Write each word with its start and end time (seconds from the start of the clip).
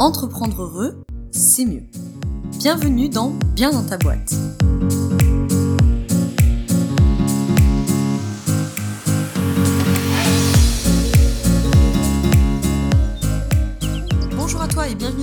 Entreprendre 0.00 0.62
heureux, 0.62 1.04
c'est 1.30 1.64
mieux. 1.64 1.84
Bienvenue 2.58 3.08
dans 3.08 3.32
Bien 3.54 3.70
dans 3.70 3.84
ta 3.84 3.96
boîte. 3.96 4.34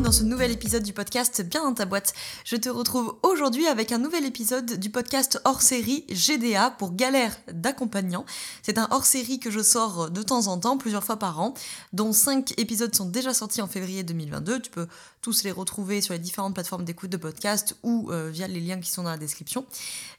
Dans 0.03 0.11
ce 0.11 0.23
nouvel 0.23 0.49
épisode 0.49 0.81
du 0.81 0.93
podcast 0.93 1.43
Bien 1.43 1.63
dans 1.63 1.75
ta 1.75 1.85
boîte. 1.85 2.13
Je 2.43 2.55
te 2.55 2.69
retrouve 2.69 3.17
aujourd'hui 3.21 3.67
avec 3.67 3.91
un 3.91 3.99
nouvel 3.99 4.25
épisode 4.25 4.79
du 4.79 4.89
podcast 4.89 5.39
hors 5.45 5.61
série 5.61 6.05
GDA 6.09 6.71
pour 6.71 6.95
galère 6.95 7.37
d'accompagnant. 7.51 8.25
C'est 8.63 8.79
un 8.79 8.87
hors 8.89 9.05
série 9.05 9.39
que 9.39 9.51
je 9.51 9.61
sors 9.61 10.09
de 10.09 10.23
temps 10.23 10.47
en 10.47 10.57
temps, 10.57 10.79
plusieurs 10.79 11.03
fois 11.03 11.17
par 11.17 11.39
an, 11.39 11.53
dont 11.93 12.13
5 12.13 12.59
épisodes 12.59 12.95
sont 12.95 13.05
déjà 13.05 13.33
sortis 13.33 13.61
en 13.61 13.67
février 13.67 14.01
2022. 14.01 14.61
Tu 14.61 14.71
peux 14.71 14.87
tous 15.21 15.43
les 15.43 15.51
retrouver 15.51 16.01
sur 16.01 16.13
les 16.13 16.19
différentes 16.19 16.55
plateformes 16.55 16.83
d'écoute 16.83 17.11
de 17.11 17.17
podcast 17.17 17.77
ou 17.83 18.09
euh, 18.11 18.29
via 18.31 18.47
les 18.47 18.59
liens 18.59 18.79
qui 18.79 18.89
sont 18.89 19.03
dans 19.03 19.11
la 19.11 19.17
description. 19.17 19.65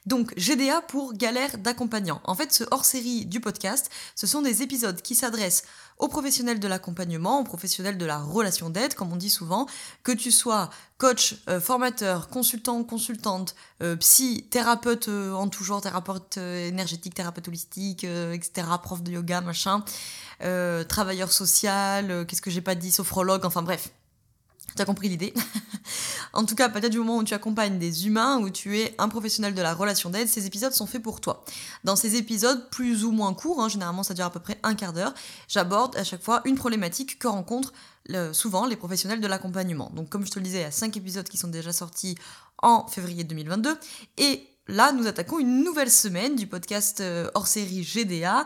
Donc 0.05 0.33
GDA 0.37 0.81
pour 0.81 1.13
galère 1.13 1.57
d'accompagnant. 1.57 2.21
En 2.23 2.35
fait, 2.35 2.53
ce 2.53 2.63
hors 2.71 2.85
série 2.85 3.25
du 3.25 3.41
podcast, 3.41 3.89
ce 4.15 4.27
sont 4.27 4.41
des 4.41 4.61
épisodes 4.61 5.01
qui 5.01 5.15
s'adressent 5.15 5.63
aux 5.99 6.07
professionnels 6.07 6.59
de 6.59 6.67
l'accompagnement, 6.67 7.41
aux 7.41 7.43
professionnels 7.43 7.97
de 7.97 8.05
la 8.05 8.17
relation 8.17 8.69
d'aide, 8.69 8.93
comme 8.95 9.11
on 9.11 9.15
dit 9.15 9.29
souvent, 9.29 9.67
que 10.03 10.11
tu 10.11 10.31
sois 10.31 10.69
coach, 10.97 11.35
euh, 11.49 11.59
formateur, 11.59 12.29
consultant, 12.29 12.81
consultante, 12.85 13.55
euh, 13.81 13.97
psy, 13.97 14.47
thérapeute 14.49 15.09
euh, 15.09 15.33
en 15.33 15.49
tout 15.49 15.63
genre, 15.65 15.81
thérapeute 15.81 16.37
énergétique, 16.37 17.13
thérapeute 17.13 17.47
holistique, 17.47 18.05
etc., 18.05 18.67
prof 18.81 19.03
de 19.03 19.11
yoga, 19.11 19.41
machin, 19.41 19.83
travailleur 20.87 21.31
social, 21.31 22.25
qu'est-ce 22.25 22.41
que 22.41 22.51
j'ai 22.51 22.61
pas 22.61 22.75
dit, 22.75 22.91
sophrologue, 22.91 23.45
enfin 23.45 23.61
bref, 23.63 23.89
tu 24.75 24.81
as 24.81 24.85
compris 24.85 25.09
l'idée. 25.09 25.33
en 26.33 26.45
tout 26.45 26.55
cas, 26.55 26.69
peut-être 26.69 26.91
du 26.91 26.97
moment 26.97 27.17
où 27.17 27.23
tu 27.23 27.33
accompagnes 27.33 27.77
des 27.77 28.07
humains, 28.07 28.39
où 28.39 28.49
tu 28.49 28.79
es 28.79 28.95
un 28.97 29.09
professionnel 29.09 29.53
de 29.53 29.61
la 29.61 29.73
relation 29.73 30.09
d'aide, 30.09 30.27
ces 30.27 30.45
épisodes 30.45 30.73
sont 30.73 30.87
faits 30.87 31.03
pour 31.03 31.21
toi. 31.21 31.43
Dans 31.83 31.95
ces 31.95 32.15
épisodes, 32.15 32.69
plus 32.69 33.03
ou 33.03 33.11
moins 33.11 33.33
courts, 33.33 33.61
hein, 33.61 33.69
généralement 33.69 34.03
ça 34.03 34.13
dure 34.13 34.25
à 34.25 34.31
peu 34.31 34.39
près 34.39 34.57
un 34.63 34.73
quart 34.73 34.93
d'heure, 34.93 35.13
j'aborde 35.47 35.95
à 35.97 36.03
chaque 36.03 36.23
fois 36.23 36.41
une 36.45 36.55
problématique 36.55 37.19
que 37.19 37.27
souvent 38.33 38.65
les 38.65 38.75
professionnels 38.75 39.21
de 39.21 39.27
l'accompagnement. 39.27 39.91
Donc 39.95 40.09
comme 40.09 40.25
je 40.25 40.31
te 40.31 40.39
le 40.39 40.45
disais, 40.45 40.59
il 40.59 40.63
y 40.63 40.65
a 40.65 40.71
cinq 40.71 40.97
épisodes 40.97 41.27
qui 41.27 41.37
sont 41.37 41.47
déjà 41.47 41.71
sortis 41.71 42.15
en 42.61 42.87
février 42.87 43.23
2022. 43.23 43.77
Et 44.17 44.47
là, 44.67 44.91
nous 44.91 45.07
attaquons 45.07 45.39
une 45.39 45.63
nouvelle 45.63 45.91
semaine 45.91 46.35
du 46.35 46.47
podcast 46.47 47.01
euh, 47.01 47.29
hors 47.35 47.47
série 47.47 47.83
GDA. 47.83 48.45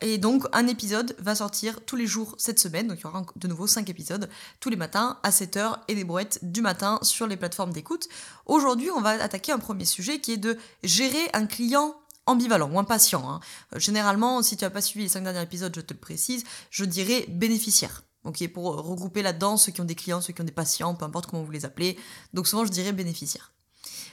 Et 0.00 0.18
donc, 0.18 0.46
un 0.52 0.66
épisode 0.66 1.14
va 1.20 1.36
sortir 1.36 1.78
tous 1.86 1.94
les 1.94 2.06
jours 2.06 2.34
cette 2.36 2.58
semaine. 2.58 2.88
Donc, 2.88 2.98
il 2.98 3.02
y 3.04 3.06
aura 3.06 3.24
de 3.36 3.48
nouveau 3.48 3.68
5 3.68 3.88
épisodes 3.88 4.28
tous 4.58 4.68
les 4.68 4.76
matins 4.76 5.18
à 5.22 5.30
7h 5.30 5.78
et 5.86 5.94
des 5.94 6.04
brouettes 6.04 6.40
du 6.42 6.60
matin 6.60 6.98
sur 7.02 7.26
les 7.26 7.36
plateformes 7.36 7.72
d'écoute. 7.72 8.08
Aujourd'hui, 8.46 8.90
on 8.90 9.00
va 9.00 9.10
attaquer 9.10 9.52
un 9.52 9.58
premier 9.58 9.84
sujet 9.84 10.18
qui 10.18 10.32
est 10.32 10.38
de 10.38 10.58
gérer 10.82 11.30
un 11.34 11.46
client 11.46 11.94
ambivalent 12.26 12.70
ou 12.70 12.78
impatient. 12.78 13.28
Hein. 13.30 13.40
Euh, 13.74 13.78
généralement, 13.78 14.42
si 14.42 14.56
tu 14.56 14.64
n'as 14.64 14.70
pas 14.70 14.82
suivi 14.82 15.04
les 15.04 15.08
5 15.08 15.22
derniers 15.22 15.42
épisodes, 15.42 15.72
je 15.74 15.80
te 15.80 15.94
le 15.94 16.00
précise, 16.00 16.44
je 16.70 16.84
dirais 16.84 17.26
bénéficiaire. 17.28 18.02
Ok, 18.24 18.46
pour 18.52 18.76
regrouper 18.76 19.22
là-dedans 19.22 19.56
ceux 19.56 19.72
qui 19.72 19.80
ont 19.80 19.84
des 19.84 19.96
clients, 19.96 20.20
ceux 20.20 20.32
qui 20.32 20.40
ont 20.40 20.44
des 20.44 20.52
patients, 20.52 20.94
peu 20.94 21.04
importe 21.04 21.26
comment 21.26 21.42
vous 21.42 21.50
les 21.50 21.64
appelez. 21.64 21.98
Donc 22.34 22.46
souvent, 22.46 22.64
je 22.64 22.70
dirais 22.70 22.92
bénéficiaire. 22.92 23.52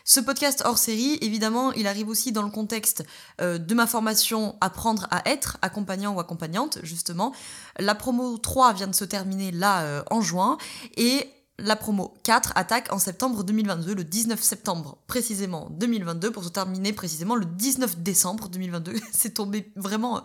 Ce 0.04 0.20
podcast 0.20 0.64
hors 0.66 0.80
série, 0.80 1.20
évidemment, 1.22 1.72
il 1.74 1.86
arrive 1.86 2.10
aussi 2.10 2.32
dans 2.32 2.42
le 2.42 2.50
contexte 2.50 3.04
euh, 3.42 3.60
de 3.60 3.76
ma 3.76 3.86
formation 3.86 4.56
Apprendre 4.62 5.08
à 5.12 5.30
être, 5.30 5.58
accompagnant 5.62 6.16
ou 6.16 6.20
accompagnante, 6.20 6.80
justement. 6.82 7.36
La 7.78 7.94
promo 7.94 8.40
3 8.40 8.74
vient 8.74 8.88
de 8.88 8.96
se 8.96 9.06
terminer 9.06 9.52
là 9.52 9.84
euh, 9.84 10.04
en 10.10 10.22
juin 10.22 10.58
et 10.98 11.30
la 11.62 11.76
promo 11.76 12.14
4 12.24 12.54
attaque 12.56 12.92
en 12.92 13.00
septembre 13.00 13.44
2022, 13.44 13.94
le 13.96 14.04
19 14.04 14.42
septembre 14.42 14.98
précisément 15.08 15.70
2022, 15.72 16.32
pour 16.32 16.44
se 16.44 16.50
terminer 16.50 16.94
précisément 16.94 17.36
le 17.36 17.46
19 17.46 18.00
décembre 18.00 18.50
2022. 18.50 18.96
C'est 19.12 19.36
tombé 19.36 19.72
vraiment 19.76 20.18
euh, 20.18 20.22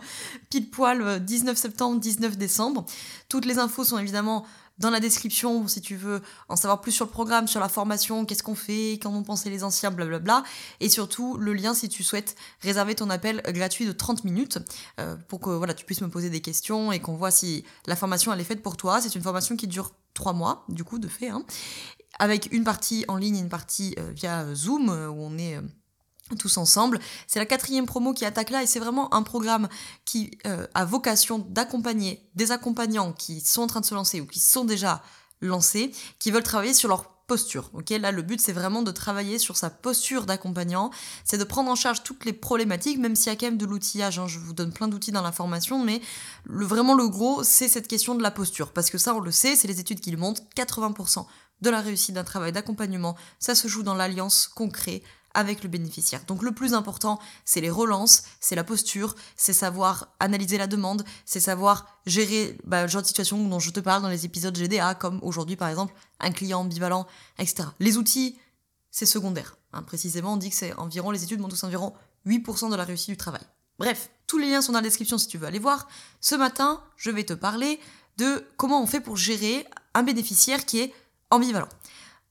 pile 0.49 0.69
poil 0.69 1.23
19 1.23 1.57
septembre, 1.57 1.99
19 1.99 2.37
décembre. 2.37 2.85
Toutes 3.29 3.45
les 3.45 3.59
infos 3.59 3.83
sont 3.83 3.97
évidemment 3.97 4.45
dans 4.77 4.89
la 4.89 4.99
description 4.99 5.67
si 5.67 5.81
tu 5.81 5.95
veux 5.95 6.21
en 6.49 6.55
savoir 6.55 6.81
plus 6.81 6.91
sur 6.91 7.05
le 7.05 7.11
programme, 7.11 7.47
sur 7.47 7.59
la 7.59 7.69
formation, 7.69 8.25
qu'est-ce 8.25 8.43
qu'on 8.43 8.55
fait, 8.55 8.99
qu'en 9.01 9.13
ont 9.13 9.23
pensé 9.23 9.49
les 9.49 9.63
anciens, 9.63 9.91
blablabla. 9.91 10.43
Et 10.79 10.89
surtout 10.89 11.37
le 11.37 11.53
lien 11.53 11.73
si 11.73 11.89
tu 11.89 12.03
souhaites 12.03 12.35
réserver 12.61 12.95
ton 12.95 13.09
appel 13.09 13.41
gratuit 13.47 13.85
de 13.85 13.91
30 13.91 14.23
minutes 14.25 14.59
euh, 14.99 15.15
pour 15.27 15.39
que 15.39 15.49
voilà, 15.49 15.73
tu 15.73 15.85
puisses 15.85 16.01
me 16.01 16.09
poser 16.09 16.29
des 16.29 16.41
questions 16.41 16.91
et 16.91 16.99
qu'on 16.99 17.15
voit 17.15 17.31
si 17.31 17.63
la 17.85 17.95
formation 17.95 18.33
elle 18.33 18.41
est 18.41 18.45
faite 18.45 18.61
pour 18.61 18.77
toi. 18.77 19.01
C'est 19.01 19.15
une 19.15 19.23
formation 19.23 19.55
qui 19.55 19.67
dure 19.67 19.91
3 20.15 20.33
mois, 20.33 20.65
du 20.69 20.83
coup, 20.83 20.97
de 20.97 21.07
fait, 21.07 21.29
hein, 21.29 21.45
avec 22.17 22.51
une 22.51 22.63
partie 22.63 23.05
en 23.07 23.17
ligne 23.17 23.37
une 23.37 23.49
partie 23.49 23.95
euh, 23.99 24.11
via 24.11 24.53
Zoom 24.55 24.89
euh, 24.89 25.09
où 25.09 25.21
on 25.21 25.37
est 25.37 25.59
tous 26.39 26.57
ensemble. 26.57 26.99
C'est 27.27 27.39
la 27.39 27.45
quatrième 27.45 27.85
promo 27.85 28.13
qui 28.13 28.25
attaque 28.25 28.49
là 28.49 28.63
et 28.63 28.65
c'est 28.65 28.79
vraiment 28.79 29.13
un 29.13 29.21
programme 29.21 29.69
qui 30.05 30.39
euh, 30.47 30.65
a 30.73 30.83
vocation 30.83 31.39
d'accompagner 31.39 32.27
des 32.33 32.51
accompagnants 32.51 33.13
qui 33.13 33.41
sont 33.41 33.61
en 33.61 33.67
train 33.67 33.81
de 33.81 33.85
se 33.85 33.93
lancer 33.93 34.21
ou 34.21 34.25
qui 34.25 34.39
sont 34.39 34.65
déjà 34.65 35.03
lancés, 35.41 35.91
qui 36.17 36.31
veulent 36.31 36.41
travailler 36.41 36.73
sur 36.73 36.89
leur 36.89 37.14
posture. 37.27 37.69
Ok, 37.73 37.89
là 37.89 38.11
le 38.11 38.21
but 38.21 38.39
c'est 38.39 38.53
vraiment 38.53 38.81
de 38.81 38.91
travailler 38.91 39.39
sur 39.39 39.57
sa 39.57 39.69
posture 39.69 40.25
d'accompagnant, 40.25 40.91
c'est 41.23 41.37
de 41.37 41.43
prendre 41.43 41.69
en 41.69 41.75
charge 41.75 42.03
toutes 42.03 42.25
les 42.25 42.33
problématiques, 42.33 42.99
même 42.99 43.15
s'il 43.15 43.31
y 43.31 43.35
a 43.35 43.37
quand 43.37 43.47
même 43.47 43.57
de 43.57 43.65
l'outillage. 43.65 44.19
Hein. 44.19 44.27
je 44.27 44.39
vous 44.39 44.53
donne 44.53 44.71
plein 44.71 44.87
d'outils 44.87 45.11
dans 45.11 45.21
la 45.21 45.31
formation, 45.31 45.83
mais 45.83 46.01
le, 46.45 46.65
vraiment 46.65 46.93
le 46.93 47.07
gros 47.07 47.43
c'est 47.43 47.67
cette 47.67 47.87
question 47.87 48.15
de 48.15 48.23
la 48.23 48.31
posture, 48.31 48.71
parce 48.71 48.89
que 48.89 48.97
ça 48.97 49.15
on 49.15 49.19
le 49.19 49.31
sait, 49.31 49.55
c'est 49.55 49.67
les 49.67 49.79
études 49.79 49.99
qui 49.99 50.11
le 50.11 50.17
montrent, 50.17 50.43
80% 50.55 51.25
de 51.61 51.69
la 51.69 51.81
réussite 51.81 52.15
d'un 52.15 52.23
travail 52.23 52.51
d'accompagnement, 52.51 53.15
ça 53.39 53.55
se 53.55 53.67
joue 53.67 53.83
dans 53.83 53.95
l'alliance 53.95 54.47
concrète 54.47 55.03
avec 55.35 55.61
le 55.61 55.69
bénéficiaire. 55.69 56.23
Donc 56.25 56.41
le 56.41 56.51
plus 56.51 56.73
important, 56.73 57.19
c'est 57.43 57.61
les 57.61 57.69
relances, 57.69 58.23
c'est 58.39 58.55
la 58.55 58.63
posture, 58.63 59.15
c'est 59.35 59.53
savoir 59.53 60.15
analyser 60.19 60.57
la 60.57 60.65
demande, 60.65 61.03
c'est 61.25 61.39
savoir 61.39 61.99
gérer 62.05 62.57
bah, 62.63 62.83
le 62.83 62.87
genre 62.87 63.01
de 63.01 63.07
situation 63.07 63.37
dont 63.47 63.59
je 63.59 63.69
te 63.69 63.79
parle 63.79 64.01
dans 64.01 64.09
les 64.09 64.25
épisodes 64.25 64.57
GDA, 64.57 64.95
comme 64.95 65.19
aujourd'hui 65.21 65.55
par 65.55 65.69
exemple 65.69 65.93
un 66.19 66.31
client 66.31 66.61
ambivalent, 66.61 67.05
etc. 67.37 67.67
Les 67.79 67.97
outils, 67.97 68.39
c'est 68.89 69.05
secondaire. 69.05 69.57
Hein. 69.73 69.83
Précisément, 69.83 70.33
on 70.33 70.37
dit 70.37 70.49
que 70.49 70.55
c'est 70.55 70.73
environ, 70.73 71.11
les 71.11 71.23
études 71.23 71.39
montrent 71.39 71.63
environ 71.63 71.93
8% 72.25 72.71
de 72.71 72.75
la 72.75 72.85
réussite 72.85 73.09
du 73.09 73.17
travail. 73.17 73.43
Bref, 73.77 74.09
tous 74.25 74.37
les 74.37 74.49
liens 74.49 74.61
sont 74.61 74.71
dans 74.71 74.79
la 74.79 74.83
description 74.83 75.17
si 75.17 75.27
tu 75.27 75.37
veux 75.37 75.47
aller 75.47 75.59
voir. 75.59 75.87
Ce 76.21 76.33
matin, 76.35 76.81
je 76.95 77.11
vais 77.11 77.25
te 77.25 77.33
parler 77.33 77.79
de 78.17 78.45
comment 78.55 78.81
on 78.81 78.87
fait 78.87 79.01
pour 79.01 79.17
gérer 79.17 79.67
un 79.93 80.03
bénéficiaire 80.03 80.65
qui 80.65 80.79
est 80.79 80.93
ambivalent. 81.29 81.67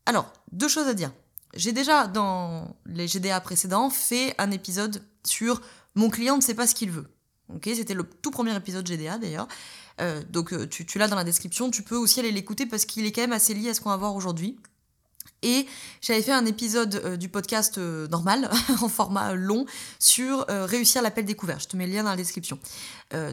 Alors, 0.07 0.33
deux 0.53 0.69
choses 0.69 0.89
à 0.89 0.95
dire. 0.95 1.13
J'ai 1.57 1.73
déjà, 1.73 2.07
dans 2.07 2.77
les 2.87 3.07
GDA 3.07 3.41
précédents, 3.41 3.91
fait 3.91 4.35
un 4.39 4.51
épisode 4.51 5.03
sur 5.25 5.61
mon 5.95 6.11
client 6.11 6.37
ne 6.37 6.43
sait 6.43 6.55
pas 6.55 6.67
ce 6.67 6.75
qu'il 6.75 6.91
veut. 6.91 7.07
Ok, 7.55 7.69
c'était 7.75 7.95
le 7.95 8.05
tout 8.05 8.31
premier 8.31 8.55
épisode 8.57 8.87
GDA 8.87 9.19
d'ailleurs. 9.19 9.49
Euh, 10.01 10.23
donc 10.31 10.53
euh, 10.53 10.67
tu, 10.67 10.99
l'as 10.99 11.09
dans 11.09 11.17
la 11.17 11.25
description, 11.25 11.71
tu 11.71 11.83
peux 11.83 11.97
aussi 11.97 12.21
aller 12.21 12.33
l'écouter 12.33 12.67
parce 12.67 12.85
qu'il 12.85 13.07
est 13.07 13.13
quand 13.13 13.21
même 13.21 13.33
assez 13.33 13.55
lié 13.55 13.71
à 13.71 13.75
ce 13.75 13.81
qu'on 13.81 13.91
va 13.91 13.97
voir 13.97 14.15
aujourd'hui. 14.15 14.59
Et 15.43 15.67
j'avais 16.01 16.23
fait 16.23 16.33
un 16.33 16.47
épisode 16.47 17.03
euh, 17.05 17.17
du 17.19 17.29
podcast 17.29 17.77
normal, 17.77 18.51
en 18.81 18.89
format 18.89 19.35
long, 19.35 19.67
sur 19.99 20.47
réussir 20.49 21.03
l'appel 21.03 21.27
découvert. 21.27 21.61
Je 21.61 21.69
te 21.69 21.77
mets 21.77 21.87
le 21.87 21.93
lien 21.93 22.03
dans 22.03 22.11
la 22.11 22.17
description. 22.17 22.59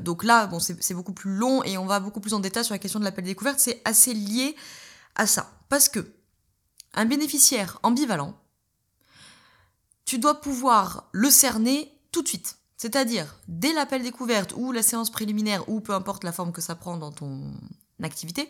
donc 0.01 0.23
là, 0.23 0.45
bon, 0.45 0.59
c'est 0.59 0.93
beaucoup 0.93 1.13
plus 1.13 1.33
long 1.33 1.63
et 1.63 1.77
on 1.77 1.85
va 1.85 1.99
beaucoup 1.99 2.19
plus 2.19 2.33
en 2.33 2.39
détail 2.39 2.65
sur 2.65 2.73
la 2.73 2.79
question 2.79 2.99
de 2.99 3.05
l'appel 3.05 3.23
découverte. 3.23 3.59
C'est 3.59 3.81
assez 3.85 4.13
lié 4.13 4.55
à 5.15 5.25
ça. 5.25 5.51
Parce 5.69 5.87
que 5.87 6.05
un 6.93 7.05
bénéficiaire 7.05 7.79
ambivalent, 7.83 8.35
tu 10.05 10.19
dois 10.19 10.41
pouvoir 10.41 11.09
le 11.11 11.29
cerner 11.29 11.91
tout 12.11 12.21
de 12.21 12.27
suite. 12.27 12.57
C'est-à-dire, 12.77 13.37
dès 13.47 13.73
l'appel 13.73 14.01
découverte 14.01 14.53
ou 14.55 14.71
la 14.71 14.81
séance 14.81 15.11
préliminaire, 15.11 15.69
ou 15.69 15.81
peu 15.81 15.93
importe 15.93 16.23
la 16.23 16.31
forme 16.31 16.51
que 16.51 16.61
ça 16.61 16.75
prend 16.75 16.97
dans 16.97 17.11
ton 17.11 17.53
activité, 18.01 18.49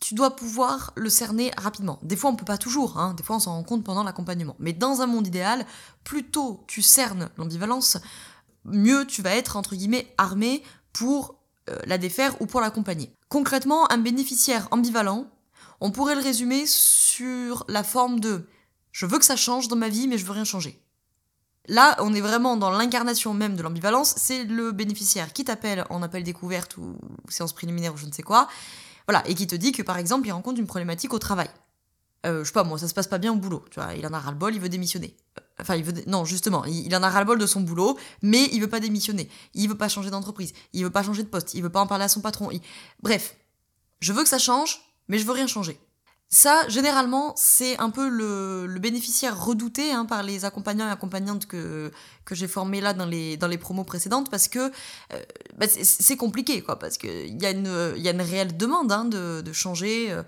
tu 0.00 0.14
dois 0.14 0.34
pouvoir 0.34 0.92
le 0.96 1.08
cerner 1.10 1.52
rapidement. 1.56 2.00
Des 2.02 2.16
fois, 2.16 2.30
on 2.30 2.32
ne 2.32 2.38
peut 2.38 2.44
pas 2.44 2.58
toujours, 2.58 2.98
hein. 2.98 3.14
des 3.14 3.22
fois, 3.22 3.36
on 3.36 3.38
s'en 3.38 3.52
rend 3.52 3.62
compte 3.62 3.84
pendant 3.84 4.02
l'accompagnement. 4.02 4.56
Mais 4.58 4.72
dans 4.72 5.00
un 5.00 5.06
monde 5.06 5.26
idéal, 5.26 5.64
plus 6.02 6.24
tôt 6.24 6.64
tu 6.66 6.82
cernes 6.82 7.30
l'ambivalence, 7.36 7.98
mieux 8.64 9.06
tu 9.06 9.22
vas 9.22 9.36
être, 9.36 9.56
entre 9.56 9.76
guillemets, 9.76 10.12
armé 10.18 10.62
pour 10.92 11.36
euh, 11.70 11.78
la 11.86 11.98
défaire 11.98 12.34
ou 12.40 12.46
pour 12.46 12.60
l'accompagner. 12.60 13.14
Concrètement, 13.28 13.90
un 13.92 13.98
bénéficiaire 13.98 14.66
ambivalent, 14.72 15.26
on 15.80 15.92
pourrait 15.92 16.16
le 16.16 16.22
résumer 16.22 16.64
sur 17.12 17.64
la 17.68 17.84
forme 17.84 18.20
de 18.20 18.46
je 18.90 19.06
veux 19.06 19.18
que 19.18 19.24
ça 19.24 19.36
change 19.36 19.68
dans 19.68 19.76
ma 19.76 19.88
vie, 19.88 20.06
mais 20.08 20.18
je 20.18 20.24
veux 20.24 20.32
rien 20.32 20.44
changer. 20.44 20.82
Là, 21.68 21.96
on 22.00 22.12
est 22.12 22.20
vraiment 22.20 22.56
dans 22.56 22.70
l'incarnation 22.70 23.34
même 23.34 23.54
de 23.54 23.62
l'ambivalence. 23.62 24.14
C'est 24.16 24.44
le 24.44 24.72
bénéficiaire 24.72 25.32
qui 25.32 25.44
t'appelle 25.44 25.84
en 25.90 26.02
appel 26.02 26.24
découverte 26.24 26.76
ou 26.76 26.96
séance 27.28 27.52
préliminaire 27.52 27.94
ou 27.94 27.96
je 27.96 28.06
ne 28.06 28.12
sais 28.12 28.22
quoi. 28.22 28.48
Voilà, 29.06 29.26
et 29.28 29.34
qui 29.34 29.46
te 29.46 29.54
dit 29.54 29.72
que 29.72 29.82
par 29.82 29.98
exemple, 29.98 30.26
il 30.26 30.32
rencontre 30.32 30.58
une 30.58 30.66
problématique 30.66 31.14
au 31.14 31.18
travail. 31.18 31.48
Euh, 32.24 32.40
je 32.40 32.48
sais 32.48 32.52
pas, 32.52 32.64
moi, 32.64 32.78
ça 32.78 32.88
se 32.88 32.94
passe 32.94 33.08
pas 33.08 33.18
bien 33.18 33.32
au 33.32 33.36
boulot. 33.36 33.64
Tu 33.70 33.80
vois, 33.80 33.94
il 33.94 34.06
en 34.06 34.12
a 34.12 34.18
ras-le-bol, 34.18 34.54
il 34.54 34.60
veut 34.60 34.68
démissionner. 34.68 35.16
Enfin, 35.60 35.76
il 35.76 35.84
veut. 35.84 35.94
Non, 36.06 36.24
justement, 36.24 36.64
il, 36.64 36.94
en 36.94 37.02
a 37.02 37.10
ras-le-bol 37.10 37.38
de 37.38 37.46
son 37.46 37.60
boulot, 37.60 37.98
mais 38.22 38.48
il 38.52 38.60
veut 38.60 38.68
pas 38.68 38.80
démissionner. 38.80 39.28
Il 39.54 39.68
veut 39.68 39.78
pas 39.78 39.88
changer 39.88 40.10
d'entreprise. 40.10 40.52
Il 40.72 40.84
veut 40.84 40.90
pas 40.90 41.02
changer 41.02 41.22
de 41.22 41.28
poste. 41.28 41.54
Il 41.54 41.62
veut 41.62 41.70
pas 41.70 41.80
en 41.80 41.86
parler 41.86 42.04
à 42.04 42.08
son 42.08 42.20
patron. 42.20 42.50
Bref, 43.02 43.36
je 44.00 44.12
veux 44.12 44.22
que 44.22 44.28
ça 44.28 44.38
change, 44.38 44.80
mais 45.08 45.18
je 45.18 45.26
veux 45.26 45.32
rien 45.32 45.46
changer. 45.46 45.78
Ça, 46.34 46.66
généralement, 46.68 47.34
c'est 47.36 47.78
un 47.78 47.90
peu 47.90 48.08
le, 48.08 48.66
bénéficiaire 48.78 49.38
redouté 49.38 49.92
hein, 49.92 50.06
par 50.06 50.22
les 50.22 50.46
accompagnants 50.46 50.88
et 50.88 50.90
accompagnantes 50.90 51.44
que, 51.44 51.92
que 52.24 52.34
j'ai 52.34 52.48
formés 52.48 52.80
là 52.80 52.94
dans 52.94 53.04
les, 53.04 53.36
dans 53.36 53.48
les 53.48 53.58
promos 53.58 53.84
précédentes 53.84 54.30
parce 54.30 54.48
que 54.48 54.58
euh, 55.12 55.22
bah, 55.58 55.66
c'est 55.68 56.16
compliqué, 56.16 56.62
quoi, 56.62 56.78
parce 56.78 56.96
qu'il 56.96 57.38
y, 57.38 57.44
a 57.44 57.50
une, 57.50 57.92
y 57.98 58.08
a 58.08 58.12
une 58.12 58.22
réelle 58.22 58.56
demande 58.56 58.90
hein, 58.90 59.04
de, 59.04 59.42
de, 59.42 59.52
changer 59.52 60.10
euh, 60.10 60.22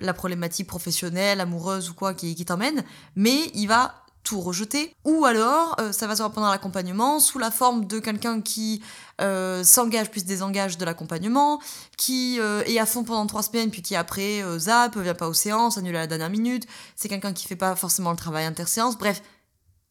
la 0.00 0.12
problématique 0.12 0.66
professionnelle, 0.66 1.40
amoureuse 1.40 1.90
ou 1.90 1.94
quoi 1.94 2.12
qui, 2.12 2.34
qui 2.34 2.44
t'emmène, 2.44 2.82
mais 3.14 3.52
il 3.54 3.68
va 3.68 4.02
tout 4.26 4.40
rejeter, 4.40 4.92
ou 5.04 5.24
alors 5.24 5.76
euh, 5.78 5.92
ça 5.92 6.08
va 6.08 6.16
se 6.16 6.20
voir 6.20 6.32
pendant 6.32 6.50
l'accompagnement 6.50 7.20
sous 7.20 7.38
la 7.38 7.52
forme 7.52 7.86
de 7.86 8.00
quelqu'un 8.00 8.40
qui 8.40 8.82
euh, 9.20 9.62
s'engage 9.62 10.10
puis 10.10 10.20
se 10.20 10.26
désengage 10.26 10.78
de 10.78 10.84
l'accompagnement, 10.84 11.60
qui 11.96 12.40
euh, 12.40 12.64
est 12.66 12.80
à 12.80 12.86
fond 12.86 13.04
pendant 13.04 13.24
trois 13.26 13.44
semaines 13.44 13.70
puis 13.70 13.82
qui 13.82 13.94
après 13.94 14.42
zap, 14.58 14.98
vient 14.98 15.14
pas 15.14 15.28
aux 15.28 15.34
séances, 15.34 15.78
annule 15.78 15.94
à 15.94 16.00
la 16.00 16.06
dernière 16.08 16.28
minute, 16.28 16.66
c'est 16.96 17.08
quelqu'un 17.08 17.32
qui 17.32 17.46
fait 17.46 17.56
pas 17.56 17.76
forcément 17.76 18.10
le 18.10 18.16
travail 18.16 18.44
interséance, 18.46 18.98
bref, 18.98 19.22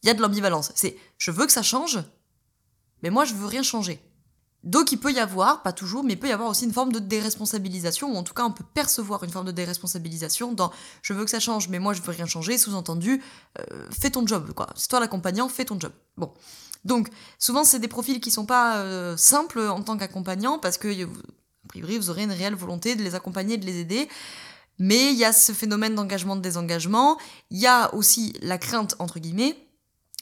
il 0.03 0.07
y 0.07 0.09
a 0.09 0.13
de 0.13 0.21
l'ambivalence. 0.21 0.73
C'est 0.75 0.97
je 1.17 1.31
veux 1.31 1.45
que 1.45 1.53
ça 1.53 1.63
change, 1.63 1.99
mais 3.03 3.09
moi 3.09 3.23
je 3.23 3.33
veux 3.33 3.47
rien 3.47 3.63
changer. 3.63 4.01
Donc 4.65 4.91
il 4.91 4.97
peut 4.97 5.13
y 5.13 5.19
avoir, 5.19 5.61
pas 5.61 5.71
toujours, 5.71 6.03
mais 6.03 6.13
il 6.13 6.19
peut 6.19 6.27
y 6.27 6.31
avoir 6.31 6.49
aussi 6.49 6.65
une 6.65 6.73
forme 6.73 6.91
de 6.91 6.99
déresponsabilisation, 6.99 8.11
ou 8.11 8.17
en 8.17 8.23
tout 8.23 8.33
cas 8.33 8.43
on 8.43 8.51
peut 8.51 8.63
percevoir 8.73 9.23
une 9.23 9.29
forme 9.29 9.45
de 9.45 9.51
déresponsabilisation 9.51 10.53
dans 10.53 10.71
je 11.03 11.13
veux 11.13 11.23
que 11.23 11.29
ça 11.29 11.39
change, 11.39 11.69
mais 11.69 11.77
moi 11.77 11.93
je 11.93 12.01
veux 12.01 12.11
rien 12.11 12.25
changer, 12.25 12.57
sous-entendu, 12.57 13.21
euh, 13.59 13.87
fais 13.91 14.09
ton 14.09 14.25
job, 14.25 14.53
quoi. 14.53 14.67
C'est 14.75 14.89
toi 14.89 14.99
l'accompagnant, 14.99 15.47
fais 15.47 15.65
ton 15.65 15.79
job. 15.79 15.93
Bon. 16.17 16.33
Donc 16.83 17.09
souvent 17.37 17.63
c'est 17.63 17.79
des 17.79 17.87
profils 17.87 18.19
qui 18.19 18.31
sont 18.31 18.47
pas 18.47 18.77
euh, 18.77 19.15
simples 19.17 19.59
en 19.59 19.81
tant 19.81 19.97
qu'accompagnant, 19.97 20.57
parce 20.57 20.77
que 20.77 20.87
a 21.03 21.07
priori 21.67 21.97
vous 21.97 22.09
aurez 22.09 22.23
une 22.23 22.31
réelle 22.31 22.55
volonté 22.55 22.95
de 22.95 23.03
les 23.03 23.13
accompagner, 23.13 23.57
de 23.57 23.65
les 23.65 23.79
aider. 23.79 24.09
Mais 24.77 25.13
il 25.13 25.17
y 25.17 25.23
a 25.23 25.31
ce 25.31 25.53
phénomène 25.53 25.95
d'engagement, 25.95 26.35
de 26.35 26.41
désengagement, 26.41 27.17
il 27.49 27.59
y 27.59 27.67
a 27.67 27.93
aussi 27.95 28.33
la 28.41 28.57
crainte, 28.57 28.95
entre 28.99 29.19
guillemets, 29.19 29.55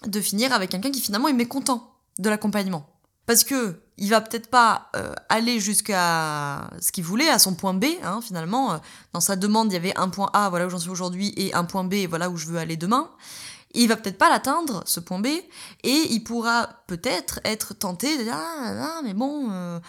de 0.06 0.20
finir 0.22 0.54
avec 0.54 0.70
quelqu'un 0.70 0.92
qui 0.92 1.02
finalement 1.02 1.28
est 1.28 1.34
mécontent 1.34 1.92
de 2.20 2.30
l'accompagnement. 2.30 2.86
Parce 3.26 3.44
que 3.44 3.82
il 3.98 4.10
va 4.10 4.22
peut-être 4.22 4.48
pas 4.50 4.90
euh, 4.96 5.14
aller 5.30 5.60
jusqu'à 5.60 6.70
ce 6.82 6.92
qu'il 6.92 7.04
voulait, 7.04 7.30
à 7.30 7.40
son 7.40 7.54
point 7.54 7.74
B, 7.74 7.86
hein, 8.04 8.22
finalement. 8.22 8.80
Dans 9.14 9.20
sa 9.20 9.36
demande, 9.36 9.72
il 9.72 9.74
y 9.74 9.78
avait 9.78 9.98
un 9.98 10.10
point 10.10 10.30
A, 10.34 10.50
voilà 10.50 10.68
où 10.68 10.70
j'en 10.70 10.80
suis 10.80 10.90
aujourd'hui, 10.90 11.34
et 11.38 11.54
un 11.54 11.64
point 11.64 11.84
B, 11.84 12.08
voilà 12.10 12.30
où 12.30 12.38
je 12.38 12.48
veux 12.48 12.58
aller 12.58 12.78
demain. 12.78 13.10
il 13.74 13.88
va 13.88 13.96
peut-être 13.96 14.18
pas 14.18 14.30
l'atteindre, 14.30 14.84
ce 14.86 15.00
point 15.00 15.20
B, 15.20 15.28
et 15.28 16.08
il 16.10 16.24
pourra 16.24 16.70
peut-être 16.88 17.40
être 17.44 17.74
tenté 17.74 18.18
de 18.18 18.24
dire 18.24 18.36
Ah, 18.36 18.98
ah 18.98 19.02
mais 19.04 19.14
bon, 19.14 19.50
euh, 19.52 19.80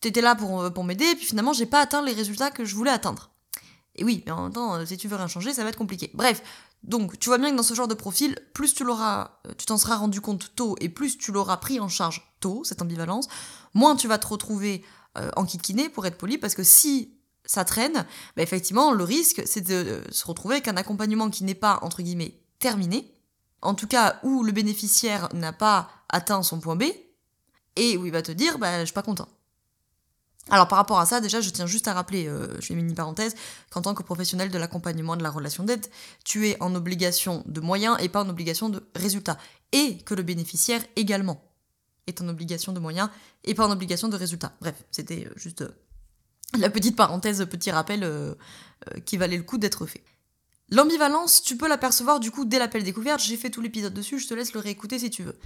t'étais 0.00 0.22
là 0.22 0.34
pour, 0.34 0.72
pour 0.72 0.84
m'aider, 0.84 1.14
puis 1.14 1.26
finalement, 1.26 1.52
j'ai 1.52 1.66
pas 1.66 1.80
atteint 1.80 2.02
les 2.02 2.12
résultats 2.12 2.50
que 2.50 2.64
je 2.64 2.74
voulais 2.74 2.90
atteindre. 2.90 3.30
Et 3.94 4.04
oui, 4.04 4.22
mais 4.24 4.32
en 4.32 4.44
même 4.44 4.52
temps, 4.52 4.84
si 4.86 4.96
tu 4.96 5.06
veux 5.06 5.16
rien 5.16 5.26
changer, 5.26 5.52
ça 5.52 5.64
va 5.64 5.68
être 5.68 5.76
compliqué. 5.76 6.10
Bref, 6.14 6.42
donc, 6.84 7.18
tu 7.18 7.28
vois 7.28 7.38
bien 7.38 7.50
que 7.50 7.56
dans 7.56 7.62
ce 7.62 7.74
genre 7.74 7.88
de 7.88 7.94
profil, 7.94 8.38
plus 8.54 8.74
tu 8.74 8.82
l'auras, 8.84 9.38
euh, 9.46 9.52
tu 9.56 9.66
t'en 9.66 9.78
seras 9.78 9.96
rendu 9.96 10.20
compte 10.20 10.52
tôt 10.56 10.74
et 10.80 10.88
plus 10.88 11.16
tu 11.16 11.30
l'auras 11.30 11.56
pris 11.58 11.78
en 11.78 11.88
charge 11.88 12.34
tôt, 12.40 12.64
cette 12.64 12.82
ambivalence, 12.82 13.28
moins 13.72 13.94
tu 13.94 14.08
vas 14.08 14.18
te 14.18 14.26
retrouver 14.26 14.84
euh, 15.16 15.30
en 15.36 15.44
kikiné, 15.44 15.88
pour 15.88 16.06
être 16.06 16.18
poli, 16.18 16.38
parce 16.38 16.54
que 16.54 16.64
si 16.64 17.14
ça 17.44 17.64
traîne, 17.64 18.04
bah 18.36 18.42
effectivement, 18.42 18.92
le 18.92 19.04
risque, 19.04 19.42
c'est 19.46 19.60
de 19.60 19.74
euh, 19.74 20.02
se 20.10 20.26
retrouver 20.26 20.56
avec 20.56 20.68
un 20.68 20.76
accompagnement 20.76 21.30
qui 21.30 21.44
n'est 21.44 21.54
pas, 21.54 21.78
entre 21.82 22.02
guillemets, 22.02 22.40
terminé, 22.58 23.12
en 23.60 23.74
tout 23.74 23.86
cas 23.86 24.18
où 24.24 24.42
le 24.42 24.50
bénéficiaire 24.50 25.28
n'a 25.34 25.52
pas 25.52 25.88
atteint 26.08 26.42
son 26.42 26.58
point 26.58 26.76
B, 26.76 26.84
et 27.76 27.96
où 27.96 28.06
il 28.06 28.12
va 28.12 28.22
te 28.22 28.32
dire, 28.32 28.58
bah, 28.58 28.80
je 28.80 28.86
suis 28.86 28.94
pas 28.94 29.02
content. 29.02 29.28
Alors 30.50 30.66
par 30.66 30.78
rapport 30.78 30.98
à 30.98 31.06
ça, 31.06 31.20
déjà, 31.20 31.40
je 31.40 31.50
tiens 31.50 31.66
juste 31.66 31.86
à 31.88 31.94
rappeler, 31.94 32.26
euh, 32.26 32.48
je 32.60 32.66
fais 32.66 32.74
une 32.74 32.80
mini 32.80 32.94
parenthèse, 32.94 33.34
qu'en 33.70 33.82
tant 33.82 33.94
que 33.94 34.02
professionnel 34.02 34.50
de 34.50 34.58
l'accompagnement 34.58 35.16
de 35.16 35.22
la 35.22 35.30
relation 35.30 35.64
d'aide, 35.64 35.86
tu 36.24 36.48
es 36.48 36.60
en 36.60 36.74
obligation 36.74 37.44
de 37.46 37.60
moyens 37.60 37.96
et 38.00 38.08
pas 38.08 38.22
en 38.22 38.28
obligation 38.28 38.68
de 38.68 38.84
résultats. 38.96 39.38
Et 39.72 39.98
que 39.98 40.14
le 40.14 40.22
bénéficiaire 40.22 40.82
également 40.96 41.42
est 42.08 42.20
en 42.20 42.28
obligation 42.28 42.72
de 42.72 42.80
moyens 42.80 43.08
et 43.44 43.54
pas 43.54 43.66
en 43.66 43.70
obligation 43.70 44.08
de 44.08 44.16
résultats. 44.16 44.52
Bref, 44.60 44.74
c'était 44.90 45.26
euh, 45.26 45.32
juste 45.36 45.62
euh, 45.62 45.68
la 46.58 46.70
petite 46.70 46.96
parenthèse, 46.96 47.46
petit 47.46 47.70
rappel 47.70 48.36
qui 49.06 49.16
valait 49.16 49.38
le 49.38 49.42
coup 49.42 49.56
d'être 49.56 49.86
fait. 49.86 50.04
L'ambivalence, 50.68 51.42
tu 51.42 51.56
peux 51.56 51.68
l'apercevoir 51.68 52.20
du 52.20 52.30
coup 52.30 52.44
dès 52.44 52.58
l'appel 52.58 52.82
découverte, 52.82 53.20
j'ai 53.20 53.38
fait 53.38 53.48
tout 53.48 53.62
l'épisode 53.62 53.94
dessus, 53.94 54.18
je 54.18 54.28
te 54.28 54.34
laisse 54.34 54.52
le 54.52 54.60
réécouter 54.60 54.98
si 54.98 55.08
tu 55.08 55.22
veux. 55.22 55.38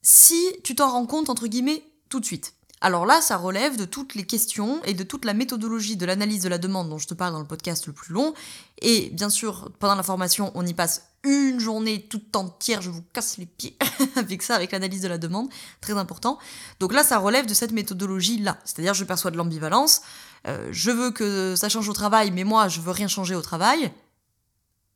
Si 0.00 0.40
tu 0.64 0.74
t'en 0.74 0.90
rends 0.90 1.06
compte, 1.06 1.28
entre 1.28 1.46
guillemets, 1.46 1.84
tout 2.08 2.20
de 2.20 2.24
suite, 2.24 2.54
alors 2.82 3.06
là, 3.06 3.20
ça 3.20 3.36
relève 3.36 3.76
de 3.76 3.84
toutes 3.84 4.16
les 4.16 4.24
questions 4.24 4.82
et 4.82 4.92
de 4.92 5.04
toute 5.04 5.24
la 5.24 5.34
méthodologie 5.34 5.96
de 5.96 6.04
l'analyse 6.04 6.42
de 6.42 6.48
la 6.48 6.58
demande 6.58 6.90
dont 6.90 6.98
je 6.98 7.06
te 7.06 7.14
parle 7.14 7.32
dans 7.32 7.38
le 7.38 7.46
podcast 7.46 7.86
le 7.86 7.92
plus 7.92 8.12
long. 8.12 8.34
Et 8.80 9.10
bien 9.10 9.30
sûr, 9.30 9.70
pendant 9.78 9.94
la 9.94 10.02
formation, 10.02 10.50
on 10.56 10.66
y 10.66 10.74
passe 10.74 11.04
une 11.22 11.60
journée 11.60 12.02
toute 12.08 12.34
entière, 12.34 12.82
je 12.82 12.90
vous 12.90 13.04
casse 13.12 13.38
les 13.38 13.46
pieds 13.46 13.76
avec 14.16 14.42
ça, 14.42 14.56
avec 14.56 14.72
l'analyse 14.72 15.02
de 15.02 15.06
la 15.06 15.18
demande, 15.18 15.48
très 15.80 15.92
important. 15.92 16.40
Donc 16.80 16.92
là, 16.92 17.04
ça 17.04 17.18
relève 17.18 17.46
de 17.46 17.54
cette 17.54 17.70
méthodologie-là. 17.70 18.58
C'est-à-dire, 18.64 18.94
je 18.94 19.04
perçois 19.04 19.30
de 19.30 19.36
l'ambivalence, 19.36 20.02
euh, 20.48 20.68
je 20.72 20.90
veux 20.90 21.12
que 21.12 21.54
ça 21.54 21.68
change 21.68 21.88
au 21.88 21.92
travail, 21.92 22.32
mais 22.32 22.42
moi, 22.42 22.66
je 22.66 22.80
veux 22.80 22.90
rien 22.90 23.06
changer 23.06 23.36
au 23.36 23.42
travail. 23.42 23.92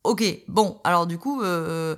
Ok, 0.03 0.25
bon, 0.49 0.81
alors 0.83 1.07
du 1.07 1.17
coup, 1.17 1.41
euh, 1.41 1.95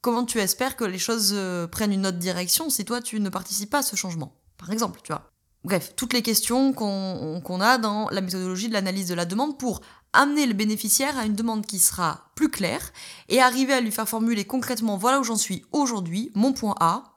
comment 0.00 0.24
tu 0.24 0.38
espères 0.38 0.76
que 0.76 0.84
les 0.84 0.98
choses 0.98 1.32
euh, 1.34 1.66
prennent 1.66 1.92
une 1.92 2.06
autre 2.06 2.18
direction 2.18 2.70
si 2.70 2.86
toi, 2.86 3.02
tu 3.02 3.20
ne 3.20 3.28
participes 3.28 3.68
pas 3.68 3.80
à 3.80 3.82
ce 3.82 3.94
changement? 3.94 4.34
Par 4.62 4.70
exemple, 4.70 5.00
tu 5.02 5.12
vois. 5.12 5.28
Bref, 5.64 5.94
toutes 5.96 6.12
les 6.12 6.22
questions 6.22 6.72
qu'on 6.72 7.60
a 7.60 7.78
dans 7.78 8.08
la 8.10 8.20
méthodologie 8.20 8.68
de 8.68 8.72
l'analyse 8.72 9.08
de 9.08 9.14
la 9.14 9.24
demande 9.24 9.58
pour 9.58 9.80
amener 10.12 10.46
le 10.46 10.54
bénéficiaire 10.54 11.18
à 11.18 11.24
une 11.24 11.34
demande 11.34 11.66
qui 11.66 11.80
sera 11.80 12.30
plus 12.36 12.48
claire 12.48 12.92
et 13.28 13.40
arriver 13.40 13.72
à 13.72 13.80
lui 13.80 13.90
faire 13.90 14.08
formuler 14.08 14.44
concrètement 14.44 14.96
voilà 14.96 15.18
où 15.18 15.24
j'en 15.24 15.36
suis 15.36 15.64
aujourd'hui, 15.72 16.30
mon 16.34 16.52
point 16.52 16.76
A, 16.78 17.16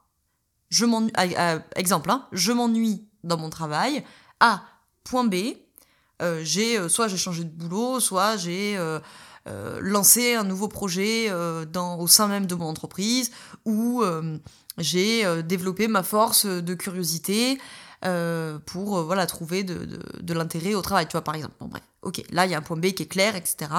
je 0.69 0.85
m'ennuie, 0.85 1.11
exemple, 1.75 2.09
hein, 2.09 2.27
je 2.31 2.51
m'ennuie 2.51 3.07
dans 3.23 3.37
mon 3.37 3.51
travail, 3.51 4.03
A, 4.39 4.63
point 5.03 5.25
B, 5.25 5.35
euh, 6.21 6.41
j'ai 6.43 6.79
euh, 6.79 6.89
soit 6.89 7.07
j'ai 7.07 7.17
changé 7.17 7.43
de 7.43 7.49
boulot, 7.49 7.99
soit 7.99 8.37
j'ai 8.37 8.75
euh, 8.77 8.99
lancé 9.81 10.33
un 10.33 10.43
nouveau 10.43 10.67
projet 10.67 11.31
au 11.31 12.07
sein 12.07 12.27
même 12.27 12.47
de 12.47 12.55
mon 12.55 12.65
entreprise, 12.65 13.29
ou 13.65 14.03
j'ai 14.77 15.25
euh, 15.25 15.41
développé 15.41 15.87
ma 15.87 16.03
force 16.03 16.45
de 16.45 16.73
curiosité 16.73 17.59
euh, 18.03 18.59
pour 18.65 18.97
euh, 18.97 19.03
voilà 19.03 19.25
trouver 19.25 19.63
de, 19.63 19.99
de, 20.19 20.33
l'intérêt 20.33 20.73
au 20.75 20.81
travail, 20.81 21.07
tu 21.07 21.13
vois, 21.13 21.23
par 21.23 21.35
exemple. 21.35 21.55
Bon, 21.59 21.67
bref, 21.67 21.83
ok, 22.01 22.21
là, 22.29 22.45
il 22.45 22.51
y 22.51 22.55
a 22.55 22.57
un 22.57 22.61
point 22.61 22.77
B 22.77 22.87
qui 22.87 23.03
est 23.03 23.07
clair, 23.07 23.35
etc. 23.35 23.71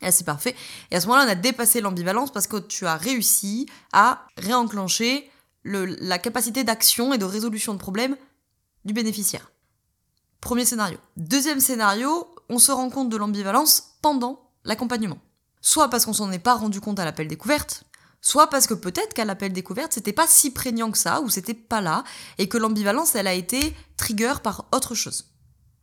Et 0.00 0.10
c'est 0.10 0.24
parfait. 0.24 0.54
Et 0.90 0.96
à 0.96 1.00
ce 1.00 1.06
moment-là, 1.06 1.24
on 1.26 1.30
a 1.30 1.34
dépassé 1.34 1.80
l'ambivalence 1.80 2.32
parce 2.32 2.46
que 2.46 2.58
tu 2.58 2.86
as 2.86 2.96
réussi 2.96 3.66
à 3.92 4.26
réenclencher 4.36 5.30
le, 5.62 5.84
la 5.84 6.18
capacité 6.18 6.64
d'action 6.64 7.12
et 7.14 7.18
de 7.18 7.24
résolution 7.24 7.72
de 7.72 7.78
problèmes 7.78 8.16
du 8.84 8.92
bénéficiaire. 8.92 9.50
Premier 10.40 10.64
scénario. 10.64 10.98
Deuxième 11.16 11.60
scénario, 11.60 12.28
on 12.48 12.58
se 12.58 12.72
rend 12.72 12.90
compte 12.90 13.08
de 13.08 13.16
l'ambivalence 13.16 13.94
pendant 14.02 14.50
l'accompagnement. 14.64 15.18
Soit 15.60 15.88
parce 15.88 16.04
qu'on 16.04 16.12
s'en 16.12 16.32
est 16.32 16.40
pas 16.40 16.54
rendu 16.54 16.80
compte 16.80 16.98
à 16.98 17.04
l'appel 17.04 17.28
découverte, 17.28 17.84
soit 18.22 18.46
parce 18.46 18.66
que 18.66 18.74
peut-être 18.74 19.12
qu'à 19.12 19.26
l'appel 19.26 19.52
découverte, 19.52 19.92
c'était 19.92 20.12
pas 20.14 20.26
si 20.26 20.52
prégnant 20.52 20.90
que 20.90 20.96
ça, 20.96 21.20
ou 21.20 21.28
c'était 21.28 21.52
pas 21.52 21.82
là, 21.82 22.04
et 22.38 22.48
que 22.48 22.56
l'ambivalence, 22.56 23.14
elle 23.14 23.26
a 23.26 23.34
été 23.34 23.76
trigger 23.98 24.34
par 24.42 24.66
autre 24.72 24.94
chose. 24.94 25.26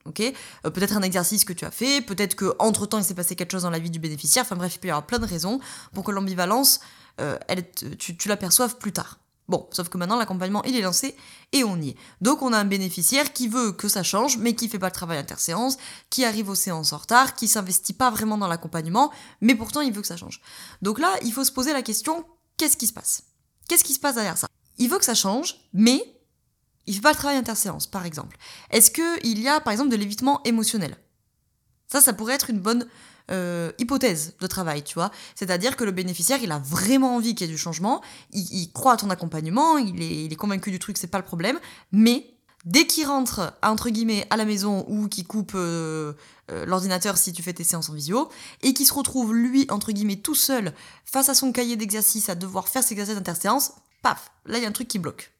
Ok? 0.05 0.21
Euh, 0.21 0.69
Peut-être 0.71 0.95
un 0.95 1.01
exercice 1.01 1.45
que 1.45 1.53
tu 1.53 1.65
as 1.65 1.71
fait, 1.71 2.01
peut-être 2.01 2.35
que 2.35 2.55
entre 2.57 2.87
temps 2.87 2.97
il 2.97 3.03
s'est 3.03 3.13
passé 3.13 3.35
quelque 3.35 3.51
chose 3.51 3.63
dans 3.63 3.69
la 3.69 3.79
vie 3.79 3.91
du 3.91 3.99
bénéficiaire, 3.99 4.43
enfin 4.43 4.55
bref, 4.55 4.75
il 4.75 4.79
peut 4.79 4.87
y 4.87 4.91
avoir 4.91 5.05
plein 5.05 5.19
de 5.19 5.25
raisons 5.25 5.59
pour 5.93 6.03
que 6.03 6.11
l'ambivalence, 6.11 6.79
euh, 7.19 7.37
tu, 7.99 8.17
tu 8.17 8.29
l'aperçoives 8.29 8.77
plus 8.77 8.93
tard. 8.93 9.18
Bon, 9.49 9.67
sauf 9.71 9.89
que 9.89 9.97
maintenant 9.97 10.15
l'accompagnement 10.15 10.63
il 10.63 10.75
est 10.75 10.81
lancé 10.81 11.15
et 11.53 11.63
on 11.63 11.81
y 11.81 11.89
est. 11.89 11.95
Donc 12.21 12.43
on 12.43 12.53
a 12.53 12.57
un 12.59 12.65
bénéficiaire 12.65 13.33
qui 13.33 13.47
veut 13.47 13.71
que 13.71 13.87
ça 13.87 14.03
change, 14.03 14.37
mais 14.37 14.53
qui 14.53 14.69
fait 14.69 14.77
pas 14.77 14.89
le 14.89 14.93
travail 14.93 15.17
interséance, 15.17 15.77
qui 16.11 16.23
arrive 16.23 16.49
aux 16.49 16.55
séances 16.55 16.93
en 16.93 16.97
retard, 16.97 17.33
qui 17.33 17.47
s'investit 17.47 17.93
pas 17.93 18.11
vraiment 18.11 18.37
dans 18.37 18.47
l'accompagnement, 18.47 19.11
mais 19.41 19.55
pourtant 19.55 19.81
il 19.81 19.91
veut 19.91 20.01
que 20.01 20.07
ça 20.07 20.17
change. 20.17 20.39
Donc 20.83 20.99
là, 20.99 21.15
il 21.23 21.33
faut 21.33 21.43
se 21.43 21.51
poser 21.51 21.73
la 21.73 21.81
question 21.81 22.25
qu'est-ce 22.57 22.77
qui 22.77 22.85
se 22.85 22.93
passe? 22.93 23.23
Qu'est-ce 23.67 23.83
qui 23.83 23.93
se 23.93 23.99
passe 23.99 24.15
derrière 24.15 24.37
ça? 24.37 24.47
Il 24.77 24.87
veut 24.87 24.99
que 24.99 25.05
ça 25.05 25.15
change, 25.15 25.55
mais 25.73 25.99
il 26.85 26.93
fait 26.93 27.01
pas 27.01 27.11
le 27.11 27.17
travail 27.17 27.37
interséance, 27.37 27.87
par 27.87 28.05
exemple. 28.05 28.37
Est-ce 28.69 28.91
qu'il 28.91 29.39
y 29.39 29.47
a 29.47 29.59
par 29.61 29.73
exemple 29.73 29.89
de 29.89 29.95
l'évitement 29.95 30.43
émotionnel? 30.43 30.95
Ça, 31.87 32.01
ça 32.01 32.13
pourrait 32.13 32.35
être 32.35 32.51
une 32.51 32.59
bonne 32.59 32.87
euh, 33.31 33.71
hypothèse 33.77 34.33
de 34.39 34.47
travail, 34.47 34.83
tu 34.83 34.95
vois. 34.95 35.11
C'est-à-dire 35.35 35.75
que 35.75 35.83
le 35.83 35.91
bénéficiaire, 35.91 36.39
il 36.41 36.51
a 36.51 36.59
vraiment 36.59 37.15
envie 37.15 37.35
qu'il 37.35 37.47
y 37.47 37.49
ait 37.49 37.53
du 37.53 37.59
changement, 37.59 38.01
il, 38.31 38.71
croit 38.71 38.93
à 38.93 38.97
ton 38.97 39.09
accompagnement, 39.09 39.77
il 39.77 40.31
est, 40.31 40.35
convaincu 40.35 40.71
du 40.71 40.79
truc, 40.79 40.97
c'est 40.97 41.07
pas 41.07 41.17
le 41.17 41.25
problème, 41.25 41.59
mais 41.91 42.25
dès 42.65 42.87
qu'il 42.87 43.05
rentre, 43.05 43.53
entre 43.61 43.89
guillemets, 43.89 44.25
à 44.29 44.37
la 44.37 44.45
maison 44.45 44.85
ou 44.87 45.07
qu'il 45.07 45.27
coupe 45.27 45.53
euh, 45.55 46.13
euh, 46.51 46.65
l'ordinateur 46.65 47.17
si 47.17 47.33
tu 47.33 47.43
fais 47.43 47.53
tes 47.53 47.63
séances 47.63 47.89
en 47.89 47.93
visio, 47.93 48.29
et 48.61 48.73
qu'il 48.73 48.85
se 48.85 48.93
retrouve, 48.93 49.33
lui, 49.33 49.67
entre 49.69 49.91
guillemets, 49.91 50.17
tout 50.17 50.35
seul, 50.35 50.73
face 51.05 51.29
à 51.29 51.33
son 51.33 51.51
cahier 51.51 51.75
d'exercice, 51.75 52.29
à 52.29 52.35
devoir 52.35 52.67
faire 52.67 52.83
ses 52.83 52.93
exercices 52.93 53.15
d'interséance, 53.15 53.73
paf, 54.01 54.31
là, 54.45 54.57
il 54.57 54.63
y 54.63 54.65
a 54.65 54.69
un 54.69 54.73
truc 54.73 54.87
qui 54.87 54.99
bloque. 54.99 55.31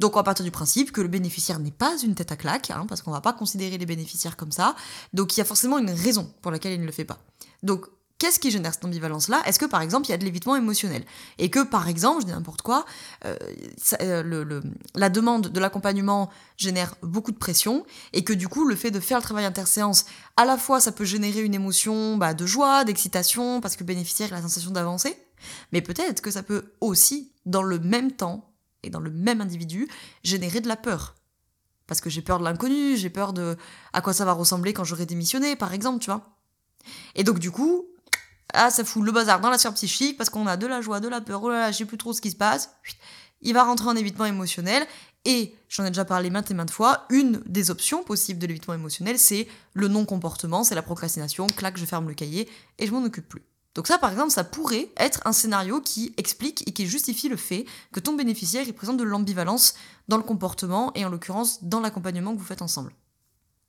Donc 0.00 0.16
on 0.16 0.18
va 0.18 0.24
partir 0.24 0.44
du 0.44 0.50
principe 0.50 0.92
que 0.92 1.00
le 1.00 1.08
bénéficiaire 1.08 1.58
n'est 1.58 1.70
pas 1.70 1.96
une 2.02 2.14
tête 2.14 2.32
à 2.32 2.36
claque, 2.36 2.70
hein, 2.70 2.86
parce 2.88 3.02
qu'on 3.02 3.12
va 3.12 3.20
pas 3.20 3.32
considérer 3.32 3.78
les 3.78 3.86
bénéficiaires 3.86 4.36
comme 4.36 4.52
ça. 4.52 4.74
Donc 5.12 5.36
il 5.36 5.38
y 5.38 5.40
a 5.40 5.44
forcément 5.44 5.78
une 5.78 5.90
raison 5.90 6.32
pour 6.42 6.50
laquelle 6.50 6.72
il 6.72 6.80
ne 6.80 6.86
le 6.86 6.92
fait 6.92 7.04
pas. 7.04 7.18
Donc 7.62 7.86
Qu'est-ce 8.18 8.38
qui 8.38 8.52
génère 8.52 8.72
cette 8.72 8.84
ambivalence-là? 8.84 9.42
Est-ce 9.44 9.58
que 9.58 9.66
par 9.66 9.82
exemple 9.82 10.06
il 10.06 10.10
y 10.10 10.14
a 10.14 10.16
de 10.16 10.24
l'évitement 10.24 10.54
émotionnel? 10.54 11.04
Et 11.38 11.50
que 11.50 11.64
par 11.64 11.88
exemple, 11.88 12.20
je 12.22 12.26
dis 12.26 12.32
n'importe 12.32 12.62
quoi, 12.62 12.84
euh, 13.24 13.36
euh, 14.00 14.62
la 14.94 15.10
demande 15.10 15.48
de 15.48 15.60
l'accompagnement 15.60 16.30
génère 16.56 16.94
beaucoup 17.02 17.32
de 17.32 17.36
pression 17.36 17.84
et 18.12 18.22
que 18.22 18.32
du 18.32 18.46
coup 18.46 18.66
le 18.66 18.76
fait 18.76 18.92
de 18.92 19.00
faire 19.00 19.18
le 19.18 19.24
travail 19.24 19.44
interséance, 19.44 20.06
à 20.36 20.44
la 20.44 20.56
fois 20.56 20.80
ça 20.80 20.92
peut 20.92 21.04
générer 21.04 21.42
une 21.42 21.54
émotion 21.54 22.16
bah, 22.16 22.34
de 22.34 22.46
joie, 22.46 22.84
d'excitation, 22.84 23.60
parce 23.60 23.74
que 23.74 23.80
le 23.80 23.88
bénéficiaire 23.88 24.32
a 24.32 24.36
la 24.36 24.42
sensation 24.42 24.70
d'avancer, 24.70 25.16
mais 25.72 25.82
peut-être 25.82 26.22
que 26.22 26.30
ça 26.30 26.44
peut 26.44 26.72
aussi, 26.80 27.32
dans 27.46 27.62
le 27.62 27.80
même 27.80 28.12
temps 28.12 28.53
et 28.84 28.90
dans 28.90 29.00
le 29.00 29.10
même 29.10 29.40
individu, 29.40 29.88
générer 30.22 30.60
de 30.60 30.68
la 30.68 30.76
peur. 30.76 31.14
Parce 31.86 32.00
que 32.00 32.10
j'ai 32.10 32.22
peur 32.22 32.38
de 32.38 32.44
l'inconnu, 32.44 32.96
j'ai 32.96 33.10
peur 33.10 33.32
de 33.32 33.56
à 33.92 34.00
quoi 34.00 34.12
ça 34.12 34.24
va 34.24 34.32
ressembler 34.32 34.72
quand 34.72 34.84
j'aurai 34.84 35.06
démissionné, 35.06 35.56
par 35.56 35.72
exemple, 35.72 35.98
tu 35.98 36.10
vois. 36.10 36.38
Et 37.14 37.24
donc 37.24 37.38
du 37.38 37.50
coup, 37.50 37.86
ah, 38.52 38.70
ça 38.70 38.84
fout 38.84 39.04
le 39.04 39.12
bazar 39.12 39.40
dans 39.40 39.50
la 39.50 39.58
sphère 39.58 39.74
psychique 39.74 40.16
parce 40.16 40.30
qu'on 40.30 40.46
a 40.46 40.56
de 40.56 40.66
la 40.66 40.80
joie, 40.80 41.00
de 41.00 41.08
la 41.08 41.20
peur, 41.20 41.42
oh 41.42 41.50
là 41.50 41.72
sais 41.72 41.84
plus 41.84 41.98
trop 41.98 42.12
ce 42.12 42.20
qui 42.20 42.30
se 42.30 42.36
passe. 42.36 42.70
Il 43.42 43.52
va 43.52 43.64
rentrer 43.64 43.88
en 43.88 43.96
évitement 43.96 44.24
émotionnel. 44.24 44.86
Et 45.26 45.54
j'en 45.68 45.84
ai 45.84 45.88
déjà 45.88 46.04
parlé 46.04 46.28
maintes 46.28 46.50
et 46.50 46.54
maintes 46.54 46.70
fois, 46.70 47.06
une 47.08 47.42
des 47.46 47.70
options 47.70 48.04
possibles 48.04 48.38
de 48.38 48.46
l'évitement 48.46 48.74
émotionnel, 48.74 49.18
c'est 49.18 49.48
le 49.72 49.88
non-comportement, 49.88 50.64
c'est 50.64 50.74
la 50.74 50.82
procrastination. 50.82 51.46
Clac, 51.46 51.78
je 51.78 51.86
ferme 51.86 52.08
le 52.08 52.14
cahier 52.14 52.48
et 52.78 52.86
je 52.86 52.92
m'en 52.92 53.02
occupe 53.02 53.26
plus. 53.26 53.42
Donc 53.74 53.88
ça, 53.88 53.98
par 53.98 54.12
exemple, 54.12 54.30
ça 54.30 54.44
pourrait 54.44 54.88
être 54.96 55.20
un 55.24 55.32
scénario 55.32 55.80
qui 55.80 56.14
explique 56.16 56.66
et 56.68 56.72
qui 56.72 56.86
justifie 56.86 57.28
le 57.28 57.36
fait 57.36 57.66
que 57.92 58.00
ton 58.00 58.14
bénéficiaire 58.14 58.64
présente 58.74 58.98
de 58.98 59.04
l'ambivalence 59.04 59.74
dans 60.08 60.16
le 60.16 60.22
comportement 60.22 60.92
et 60.94 61.04
en 61.04 61.08
l'occurrence 61.08 61.64
dans 61.64 61.80
l'accompagnement 61.80 62.32
que 62.32 62.38
vous 62.38 62.44
faites 62.44 62.62
ensemble. 62.62 62.92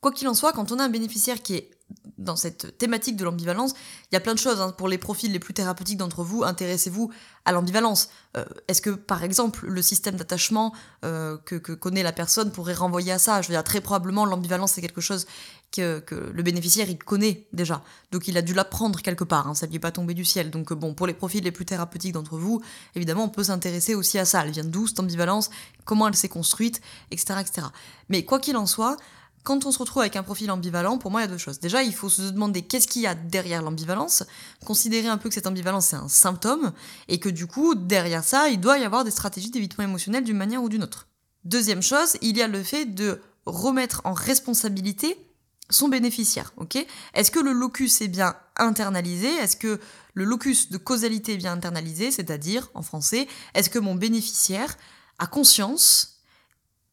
Quoi 0.02 0.12
qu'il 0.12 0.28
en 0.28 0.36
soit, 0.36 0.54
quand 0.54 0.72
on 0.72 0.78
a 0.78 0.84
un 0.84 0.90
bénéficiaire 0.90 1.42
qui 1.42 1.56
est 1.56 1.72
dans 2.18 2.36
cette 2.36 2.78
thématique 2.78 3.18
de 3.18 3.24
l'ambivalence, 3.24 3.74
il 4.12 4.14
y 4.14 4.18
a 4.18 4.20
plein 4.20 4.34
de 4.34 4.40
choses. 4.40 4.62
Hein. 4.62 4.72
Pour 4.78 4.88
les 4.88 4.98
profils 4.98 5.32
les 5.32 5.40
plus 5.40 5.54
thérapeutiques 5.54 5.98
d'entre 5.98 6.24
vous, 6.24 6.44
intéressez-vous 6.44 7.12
à 7.44 7.52
l'ambivalence. 7.52 8.10
Euh, 8.38 8.46
est-ce 8.68 8.82
que, 8.82 8.92
par 8.92 9.24
exemple, 9.24 9.66
le 9.68 9.82
système 9.82 10.16
d'attachement 10.16 10.74
euh, 11.04 11.38
que, 11.38 11.56
connaît 11.58 12.04
la 12.04 12.12
personne 12.12 12.52
pourrait 12.52 12.74
renvoyer 12.74 13.12
à 13.12 13.20
ça? 13.20 13.42
Je 13.42 13.48
veux 13.48 13.54
dire, 13.54 13.64
très 13.64 13.82
probablement, 13.82 14.26
l'ambivalence, 14.26 14.74
c'est 14.74 14.82
quelque 14.82 15.02
chose 15.02 15.26
que, 15.76 16.32
le 16.34 16.44
bénéficiaire, 16.44 16.90
il 16.90 16.98
connaît 16.98 17.48
déjà. 17.54 17.84
Donc, 18.12 18.28
il 18.28 18.38
a 18.38 18.42
dû 18.42 18.54
l'apprendre 18.54 19.02
quelque 19.02 19.24
part. 19.24 19.48
Hein. 19.48 19.54
Ça 19.56 19.68
ne 19.68 19.74
est 19.74 19.80
pas 19.80 19.92
tombé 19.92 20.14
du 20.14 20.26
ciel. 20.26 20.52
Donc, 20.52 20.74
bon, 20.74 20.94
pour 20.94 21.08
les 21.08 21.14
profils 21.14 21.44
les 21.44 21.52
plus 21.52 21.66
thérapeutiques 21.66 22.14
d'entre 22.14 22.38
vous, 22.38 22.62
évidemment, 22.96 23.26
on 23.26 23.30
peut 23.30 23.44
s'intéresser 23.44 23.96
aussi 23.96 24.18
à 24.18 24.26
ça. 24.26 24.44
Elle 24.46 24.52
vient 24.52 24.64
d'où, 24.64 24.88
cette 24.88 25.00
ambivalence? 25.00 25.50
Comment 25.84 26.08
elle 26.08 26.16
s'est 26.16 26.30
construite? 26.30 26.82
Etc. 27.12 27.34
etc. 27.40 27.68
Mais 28.10 28.26
quoi 28.26 28.40
qu'il 28.40 28.58
en 28.58 28.66
soit, 28.66 28.98
quand 29.46 29.66
on 29.66 29.72
se 29.72 29.78
retrouve 29.78 30.02
avec 30.02 30.16
un 30.16 30.24
profil 30.24 30.50
ambivalent, 30.50 30.98
pour 30.98 31.12
moi, 31.12 31.22
il 31.22 31.26
y 31.26 31.28
a 31.28 31.32
deux 31.32 31.38
choses. 31.38 31.60
Déjà, 31.60 31.84
il 31.84 31.94
faut 31.94 32.10
se 32.10 32.24
demander 32.24 32.64
qu'est-ce 32.64 32.88
qu'il 32.88 33.04
y 33.04 33.08
a 33.08 33.14
derrière 33.14 33.62
l'ambivalence, 33.62 34.24
considérer 34.66 35.08
un 35.08 35.18
peu 35.18 35.30
que 35.30 35.36
cette 35.36 35.46
ambivalence, 35.46 35.86
c'est 35.86 35.96
un 35.96 36.08
symptôme, 36.08 36.74
et 37.08 37.20
que 37.20 37.30
du 37.30 37.46
coup, 37.46 37.76
derrière 37.76 38.24
ça, 38.24 38.50
il 38.50 38.60
doit 38.60 38.80
y 38.80 38.84
avoir 38.84 39.04
des 39.04 39.12
stratégies 39.12 39.52
d'évitement 39.52 39.84
émotionnel 39.84 40.24
d'une 40.24 40.36
manière 40.36 40.64
ou 40.64 40.68
d'une 40.68 40.84
autre. 40.84 41.08
Deuxième 41.44 41.84
chose, 41.84 42.18
il 42.22 42.36
y 42.36 42.42
a 42.42 42.48
le 42.48 42.64
fait 42.64 42.86
de 42.86 43.22
remettre 43.46 44.02
en 44.04 44.14
responsabilité 44.14 45.16
son 45.70 45.88
bénéficiaire, 45.88 46.54
ok? 46.58 46.78
Est-ce 47.14 47.32
que 47.32 47.40
le 47.40 47.52
locus 47.52 48.02
est 48.02 48.08
bien 48.08 48.36
internalisé? 48.58 49.28
Est-ce 49.28 49.58
que 49.58 49.80
le 50.14 50.24
locus 50.24 50.70
de 50.70 50.78
causalité 50.78 51.34
est 51.34 51.38
bien 51.38 51.54
internalisé? 51.54 52.12
C'est-à-dire, 52.12 52.70
en 52.74 52.82
français, 52.82 53.28
est-ce 53.54 53.70
que 53.70 53.80
mon 53.80 53.96
bénéficiaire 53.96 54.78
a 55.18 55.28
conscience 55.28 56.16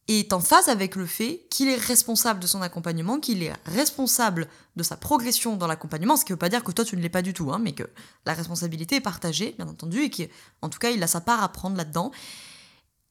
est 0.07 0.33
en 0.33 0.41
phase 0.41 0.67
avec 0.67 0.95
le 0.95 1.05
fait 1.05 1.45
qu'il 1.49 1.69
est 1.69 1.75
responsable 1.75 2.39
de 2.39 2.47
son 2.47 2.61
accompagnement, 2.61 3.19
qu'il 3.19 3.41
est 3.41 3.53
responsable 3.65 4.49
de 4.75 4.83
sa 4.83 4.97
progression 4.97 5.55
dans 5.55 5.67
l'accompagnement, 5.67 6.17
ce 6.17 6.25
qui 6.25 6.31
ne 6.31 6.35
veut 6.35 6.39
pas 6.39 6.49
dire 6.49 6.63
que 6.63 6.71
toi 6.71 6.83
tu 6.83 6.97
ne 6.97 7.01
l'es 7.01 7.09
pas 7.09 7.21
du 7.21 7.33
tout, 7.33 7.53
hein, 7.53 7.59
mais 7.59 7.73
que 7.73 7.89
la 8.25 8.33
responsabilité 8.33 8.95
est 8.95 9.01
partagée, 9.01 9.55
bien 9.57 9.67
entendu, 9.67 10.01
et 10.01 10.09
qu'en 10.09 10.69
tout 10.69 10.79
cas 10.79 10.89
il 10.89 11.01
a 11.03 11.07
sa 11.07 11.21
part 11.21 11.41
à 11.41 11.49
prendre 11.49 11.77
là-dedans, 11.77 12.11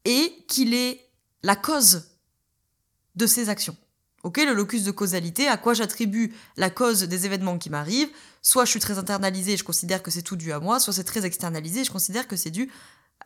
et 0.04 0.44
qu'il 0.48 0.74
est 0.74 1.08
la 1.42 1.56
cause 1.56 2.08
de 3.14 3.26
ses 3.26 3.48
actions. 3.48 3.76
Ok, 4.22 4.36
le 4.38 4.54
locus 4.54 4.84
de 4.84 4.92
causalité, 4.92 5.48
à 5.48 5.56
quoi 5.56 5.74
j'attribue 5.74 6.32
la 6.56 6.70
cause 6.70 7.02
des 7.02 7.26
événements 7.26 7.58
qui 7.58 7.70
m'arrivent, 7.70 8.10
soit 8.40 8.64
je 8.64 8.70
suis 8.70 8.78
très 8.78 8.98
internalisé, 8.98 9.56
je 9.56 9.64
considère 9.64 10.00
que 10.00 10.12
c'est 10.12 10.22
tout 10.22 10.36
dû 10.36 10.52
à 10.52 10.60
moi, 10.60 10.78
soit 10.78 10.92
c'est 10.92 11.02
très 11.02 11.26
externalisé, 11.26 11.82
je 11.82 11.90
considère 11.90 12.28
que 12.28 12.36
c'est 12.36 12.50
dû 12.50 12.70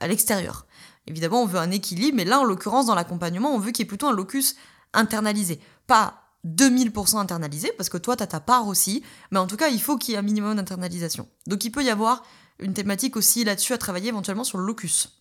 à 0.00 0.08
l'extérieur. 0.08 0.66
Évidemment, 1.06 1.42
on 1.42 1.46
veut 1.46 1.58
un 1.58 1.70
équilibre, 1.70 2.16
mais 2.16 2.24
là, 2.24 2.40
en 2.40 2.44
l'occurrence, 2.44 2.86
dans 2.86 2.94
l'accompagnement, 2.94 3.54
on 3.54 3.58
veut 3.58 3.72
qu'il 3.72 3.84
y 3.84 3.86
ait 3.86 3.88
plutôt 3.88 4.08
un 4.08 4.14
locus 4.14 4.56
internalisé. 4.94 5.60
Pas 5.86 6.22
2000% 6.46 7.18
internalisé, 7.18 7.70
parce 7.76 7.90
que 7.90 7.98
toi, 7.98 8.16
tu 8.16 8.22
as 8.22 8.26
ta 8.26 8.40
part 8.40 8.66
aussi, 8.66 9.02
mais 9.30 9.38
en 9.38 9.46
tout 9.46 9.56
cas, 9.56 9.68
il 9.68 9.80
faut 9.80 9.98
qu'il 9.98 10.12
y 10.12 10.14
ait 10.14 10.18
un 10.18 10.22
minimum 10.22 10.56
d'internalisation. 10.56 11.28
Donc 11.46 11.64
il 11.64 11.70
peut 11.70 11.84
y 11.84 11.90
avoir 11.90 12.22
une 12.58 12.72
thématique 12.72 13.16
aussi 13.16 13.44
là-dessus 13.44 13.74
à 13.74 13.78
travailler 13.78 14.08
éventuellement 14.08 14.44
sur 14.44 14.58
le 14.58 14.64
locus. 14.64 15.15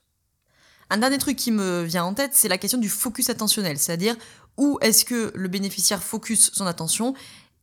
Un 0.90 0.98
dernier 0.98 1.18
truc 1.18 1.36
qui 1.36 1.52
me 1.52 1.84
vient 1.84 2.04
en 2.04 2.14
tête, 2.14 2.32
c'est 2.34 2.48
la 2.48 2.58
question 2.58 2.78
du 2.78 2.90
focus 2.90 3.30
attentionnel, 3.30 3.80
c'est-à-dire 3.80 4.16
où 4.58 4.78
est-ce 4.82 5.04
que 5.06 5.32
le 5.36 5.48
bénéficiaire 5.48 6.04
focus 6.04 6.52
son 6.54 6.66
attention 6.66 7.14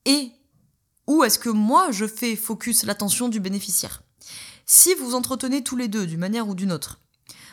et 0.05 0.33
où 1.07 1.25
est-ce 1.25 1.38
que 1.38 1.49
moi 1.49 1.91
je 1.91 2.07
fais 2.07 2.37
focus 2.37 2.85
l'attention 2.85 3.29
du 3.29 3.41
bénéficiaire? 3.41 4.02
Si 4.67 4.95
vous 4.95 5.14
entretenez 5.14 5.62
tous 5.62 5.76
les 5.76 5.88
deux 5.88 6.07
d'une 6.07 6.21
manière 6.21 6.49
ou 6.49 6.55
d'une 6.55 6.73
autre 6.73 6.99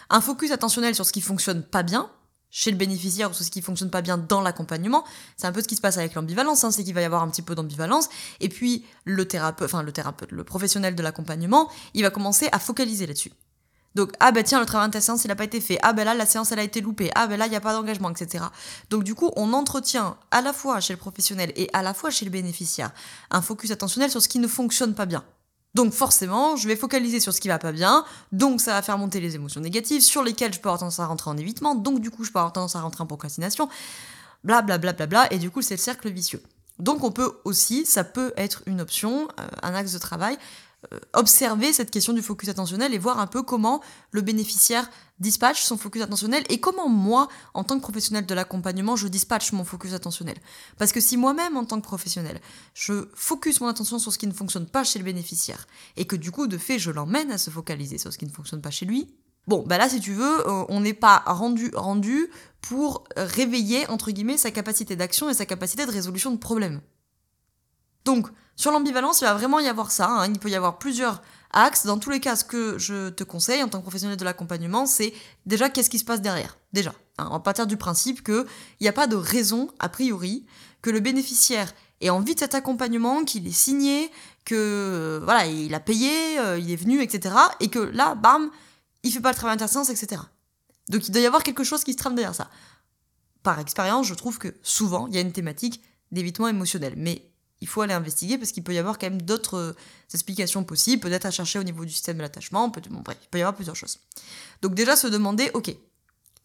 un 0.09 0.21
focus 0.21 0.51
attentionnel 0.51 0.95
sur 0.95 1.05
ce 1.05 1.11
qui 1.11 1.21
fonctionne 1.21 1.61
pas 1.61 1.83
bien, 1.83 2.09
chez 2.51 2.71
le 2.71 2.77
bénéficiaire 2.77 3.29
ou 3.29 3.33
sur 3.33 3.45
ce 3.45 3.51
qui 3.51 3.61
fonctionne 3.61 3.89
pas 3.89 4.01
bien 4.01 4.17
dans 4.17 4.41
l'accompagnement. 4.41 5.03
C'est 5.37 5.47
un 5.47 5.51
peu 5.51 5.61
ce 5.61 5.67
qui 5.67 5.75
se 5.75 5.81
passe 5.81 5.97
avec 5.97 6.15
l'ambivalence, 6.15 6.63
hein, 6.63 6.71
c'est 6.71 6.83
qu'il 6.83 6.93
va 6.93 7.01
y 7.01 7.05
avoir 7.05 7.21
un 7.21 7.29
petit 7.29 7.41
peu 7.41 7.55
d'ambivalence. 7.55 8.09
Et 8.39 8.49
puis 8.49 8.85
le 9.05 9.27
thérapeute, 9.27 9.65
enfin 9.65 9.83
le 9.83 9.91
thérapeute, 9.91 10.31
le 10.31 10.43
professionnel 10.43 10.95
de 10.95 11.03
l'accompagnement, 11.03 11.69
il 11.93 12.01
va 12.01 12.09
commencer 12.09 12.49
à 12.51 12.59
focaliser 12.59 13.05
là-dessus. 13.05 13.31
Donc 13.95 14.11
ah 14.19 14.31
ben 14.31 14.43
tiens 14.43 14.59
le 14.59 14.65
travail 14.65 14.89
de 14.89 14.99
séance 14.99 15.23
il 15.25 15.29
n'a 15.29 15.35
pas 15.35 15.43
été 15.43 15.59
fait, 15.61 15.79
ah 15.81 15.93
ben 15.93 16.03
là 16.03 16.13
la 16.13 16.25
séance 16.25 16.51
elle 16.51 16.59
a 16.59 16.63
été 16.63 16.81
loupée, 16.81 17.11
ah 17.15 17.27
ben 17.27 17.37
là 17.37 17.47
il 17.47 17.49
n'y 17.49 17.55
a 17.55 17.61
pas 17.61 17.73
d'engagement, 17.73 18.09
etc. 18.11 18.45
Donc 18.89 19.03
du 19.03 19.15
coup 19.15 19.31
on 19.35 19.53
entretient 19.53 20.17
à 20.31 20.41
la 20.41 20.53
fois 20.53 20.79
chez 20.79 20.93
le 20.93 20.99
professionnel 20.99 21.51
et 21.55 21.69
à 21.73 21.81
la 21.81 21.93
fois 21.93 22.09
chez 22.11 22.25
le 22.25 22.31
bénéficiaire 22.31 22.91
un 23.31 23.41
focus 23.41 23.71
attentionnel 23.71 24.11
sur 24.11 24.21
ce 24.21 24.27
qui 24.27 24.39
ne 24.39 24.47
fonctionne 24.47 24.93
pas 24.93 25.05
bien. 25.05 25.23
Donc 25.75 25.93
forcément, 25.93 26.55
je 26.55 26.67
vais 26.67 26.75
focaliser 26.75 27.19
sur 27.19 27.31
ce 27.31 27.39
qui 27.39 27.47
va 27.47 27.59
pas 27.59 27.71
bien, 27.71 28.03
donc 28.31 28.59
ça 28.59 28.73
va 28.73 28.81
faire 28.81 28.97
monter 28.97 29.19
les 29.19 29.35
émotions 29.35 29.61
négatives 29.61 30.01
sur 30.01 30.23
lesquelles 30.23 30.53
je 30.53 30.59
peux 30.59 30.69
avoir 30.69 30.79
tendance 30.79 30.99
à 30.99 31.05
rentrer 31.05 31.29
en 31.29 31.37
évitement, 31.37 31.75
donc 31.75 31.99
du 31.99 32.09
coup 32.09 32.23
je 32.23 32.31
peux 32.31 32.39
avoir 32.39 32.53
tendance 32.53 32.75
à 32.75 32.81
rentrer 32.81 33.03
en 33.03 33.07
procrastination, 33.07 33.69
bla 34.43 34.63
bla 34.63 34.77
bla 34.77 34.93
bla 34.93 35.31
et 35.31 35.37
du 35.37 35.51
coup 35.51 35.61
c'est 35.61 35.75
le 35.75 35.79
cercle 35.79 36.09
vicieux. 36.09 36.41
Donc 36.79 37.03
on 37.03 37.11
peut 37.11 37.39
aussi, 37.43 37.85
ça 37.85 38.03
peut 38.03 38.33
être 38.37 38.63
une 38.65 38.81
option, 38.81 39.27
euh, 39.39 39.47
un 39.61 39.73
axe 39.75 39.91
de 39.91 39.99
travail, 39.99 40.37
observer 41.13 41.73
cette 41.73 41.91
question 41.91 42.13
du 42.13 42.21
focus 42.21 42.49
attentionnel 42.49 42.93
et 42.93 42.97
voir 42.97 43.19
un 43.19 43.27
peu 43.27 43.43
comment 43.43 43.81
le 44.11 44.21
bénéficiaire 44.21 44.89
dispatche 45.19 45.63
son 45.63 45.77
focus 45.77 46.01
attentionnel 46.01 46.43
et 46.49 46.59
comment 46.59 46.87
moi, 46.87 47.27
en 47.53 47.63
tant 47.63 47.75
que 47.75 47.81
professionnel 47.81 48.25
de 48.25 48.33
l'accompagnement, 48.33 48.95
je 48.95 49.07
dispatche 49.07 49.51
mon 49.51 49.65
focus 49.65 49.93
attentionnel. 49.93 50.37
Parce 50.77 50.91
que 50.91 51.01
si 51.01 51.17
moi-même, 51.17 51.57
en 51.57 51.65
tant 51.65 51.81
que 51.81 51.85
professionnel, 51.85 52.39
je 52.73 53.09
focus 53.13 53.59
mon 53.59 53.67
attention 53.67 53.99
sur 53.99 54.13
ce 54.13 54.17
qui 54.17 54.27
ne 54.27 54.33
fonctionne 54.33 54.67
pas 54.67 54.83
chez 54.83 54.99
le 54.99 55.05
bénéficiaire 55.05 55.67
et 55.97 56.05
que 56.05 56.15
du 56.15 56.31
coup, 56.31 56.47
de 56.47 56.57
fait, 56.57 56.79
je 56.79 56.91
l'emmène 56.91 57.31
à 57.31 57.37
se 57.37 57.49
focaliser 57.49 57.97
sur 57.97 58.13
ce 58.13 58.17
qui 58.17 58.25
ne 58.25 58.31
fonctionne 58.31 58.61
pas 58.61 58.71
chez 58.71 58.85
lui, 58.85 59.13
Bon, 59.47 59.63
bah 59.65 59.79
là, 59.79 59.89
si 59.89 59.99
tu 59.99 60.13
veux, 60.13 60.47
euh, 60.47 60.65
on 60.69 60.81
n'est 60.81 60.93
pas 60.93 61.23
rendu, 61.25 61.71
rendu 61.73 62.27
pour 62.61 63.05
réveiller, 63.17 63.89
entre 63.89 64.11
guillemets, 64.11 64.37
sa 64.37 64.51
capacité 64.51 64.95
d'action 64.95 65.27
et 65.27 65.33
sa 65.33 65.47
capacité 65.47 65.87
de 65.87 65.91
résolution 65.91 66.29
de 66.29 66.37
problèmes. 66.37 66.81
Donc, 68.05 68.27
sur 68.55 68.71
l'ambivalence, 68.71 69.21
il 69.21 69.25
va 69.25 69.33
vraiment 69.33 69.59
y 69.59 69.67
avoir 69.67 69.91
ça. 69.91 70.07
Hein. 70.09 70.27
Il 70.27 70.39
peut 70.39 70.49
y 70.49 70.55
avoir 70.55 70.79
plusieurs 70.79 71.21
axes. 71.51 71.85
Dans 71.85 71.97
tous 71.97 72.09
les 72.09 72.19
cas, 72.19 72.35
ce 72.35 72.43
que 72.43 72.77
je 72.77 73.09
te 73.09 73.23
conseille 73.23 73.63
en 73.63 73.67
tant 73.67 73.79
que 73.79 73.83
professionnel 73.83 74.17
de 74.17 74.25
l'accompagnement, 74.25 74.85
c'est 74.85 75.13
déjà 75.45 75.69
qu'est-ce 75.69 75.89
qui 75.89 75.99
se 75.99 76.05
passe 76.05 76.21
derrière. 76.21 76.57
Déjà, 76.73 76.93
hein. 77.17 77.29
va 77.31 77.39
partir 77.39 77.67
du 77.67 77.77
principe 77.77 78.23
qu'il 78.23 78.45
n'y 78.81 78.87
a 78.87 78.93
pas 78.93 79.07
de 79.07 79.15
raison, 79.15 79.69
a 79.79 79.89
priori, 79.89 80.45
que 80.81 80.89
le 80.89 80.99
bénéficiaire 80.99 81.73
ait 82.01 82.09
envie 82.09 82.35
de 82.35 82.39
cet 82.39 82.55
accompagnement, 82.55 83.23
qu'il 83.23 83.47
est 83.47 83.51
signé, 83.51 84.11
que 84.45 84.55
euh, 84.55 85.21
voilà, 85.23 85.45
il 85.45 85.73
a 85.73 85.79
payé, 85.79 86.39
euh, 86.39 86.59
il 86.59 86.71
est 86.71 86.75
venu, 86.75 87.01
etc. 87.01 87.35
Et 87.59 87.69
que 87.69 87.79
là, 87.79 88.15
bam, 88.15 88.49
il 89.03 89.11
fait 89.11 89.19
pas 89.19 89.31
le 89.31 89.35
travail 89.35 89.57
d'interséance, 89.57 89.89
etc. 89.89 90.21
Donc 90.89 91.07
il 91.07 91.11
doit 91.11 91.21
y 91.21 91.25
avoir 91.25 91.43
quelque 91.43 91.63
chose 91.63 91.83
qui 91.83 91.93
se 91.93 91.97
trame 91.97 92.15
derrière 92.15 92.35
ça. 92.35 92.49
Par 93.43 93.59
expérience, 93.59 94.07
je 94.07 94.13
trouve 94.13 94.37
que 94.37 94.55
souvent, 94.63 95.07
il 95.07 95.15
y 95.15 95.17
a 95.17 95.21
une 95.21 95.31
thématique 95.31 95.81
d'évitement 96.11 96.47
émotionnel. 96.47 96.93
Mais 96.97 97.28
il 97.61 97.67
faut 97.67 97.81
aller 97.81 97.93
investiguer 97.93 98.37
parce 98.37 98.51
qu'il 98.51 98.63
peut 98.63 98.73
y 98.73 98.77
avoir 98.77 98.97
quand 98.97 99.09
même 99.09 99.21
d'autres 99.21 99.57
euh, 99.57 99.75
explications 100.13 100.63
possibles, 100.63 101.01
peut-être 101.01 101.25
à 101.25 101.31
chercher 101.31 101.59
au 101.59 101.63
niveau 101.63 101.85
du 101.85 101.91
système 101.91 102.17
de 102.17 102.21
l'attachement, 102.21 102.69
peut 102.69 102.81
bon, 102.89 103.01
bref, 103.01 103.17
il 103.21 103.27
peut 103.29 103.37
y 103.37 103.41
avoir 103.41 103.55
plusieurs 103.55 103.75
choses. 103.75 103.99
Donc 104.61 104.75
déjà 104.75 104.95
se 104.95 105.07
demander, 105.07 105.51
ok, 105.53 105.75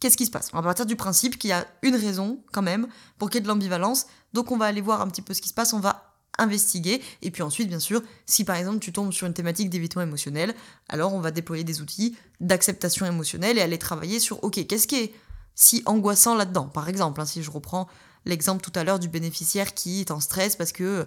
qu'est-ce 0.00 0.16
qui 0.16 0.26
se 0.26 0.30
passe? 0.30 0.50
On 0.52 0.56
va 0.56 0.62
partir 0.62 0.87
du 0.87 0.97
principe 0.97 1.38
qu'il 1.38 1.50
y 1.50 1.52
a 1.52 1.66
une 1.83 1.97
raison 1.97 2.42
quand 2.52 2.62
même 2.62 2.88
pour 3.18 3.30
qu'il 3.30 3.38
y 3.38 3.40
ait 3.40 3.42
de 3.42 3.49
l'ambivalence, 3.49 4.06
donc 4.33 4.50
on 4.50 4.56
va 4.56 4.66
aller 4.66 4.80
voir 4.80 5.00
un 5.00 5.09
petit 5.09 5.23
peu 5.23 5.35
ce 5.35 5.40
qui 5.40 5.49
se 5.49 5.54
passe, 5.54 5.73
on 5.73 5.80
va 5.80 6.11
investiguer, 6.37 7.00
et 7.23 7.30
puis 7.30 7.42
ensuite, 7.42 7.68
bien 7.68 7.78
sûr, 7.78 8.02
si 8.26 8.44
par 8.44 8.56
exemple 8.56 8.80
tu 8.80 8.92
tombes 8.92 9.12
sur 9.12 9.26
une 9.26 9.35
thématique 9.35 9.71
d'évitement 9.71 10.02
émotionnel, 10.02 10.54
alors 10.88 11.14
on 11.14 11.21
va 11.21 11.30
déployer 11.30 11.62
des 11.62 11.80
outils 11.80 12.16
d'acceptation 12.40 13.06
émotionnelle 13.06 13.56
et 13.56 13.61
aller 13.61 13.78
travailler 13.78 14.18
sur, 14.18 14.42
ok, 14.42 14.66
qu'est-ce 14.66 14.88
qui 14.88 14.97
est 14.97 15.14
si 15.54 15.83
angoissant 15.87 16.35
là-dedans? 16.35 16.64
Par 16.64 16.88
exemple, 16.88 17.21
hein, 17.21 17.26
si 17.26 17.42
je 17.42 17.50
reprends 17.52 17.88
l'exemple 18.25 18.62
tout 18.62 18.78
à 18.78 18.85
l'heure 18.85 18.99
du 18.99 19.09
bénéficiaire 19.09 19.75
qui 19.75 20.00
est 20.00 20.11
en 20.11 20.21
stress 20.21 20.57
parce 20.57 20.73
que 20.73 21.07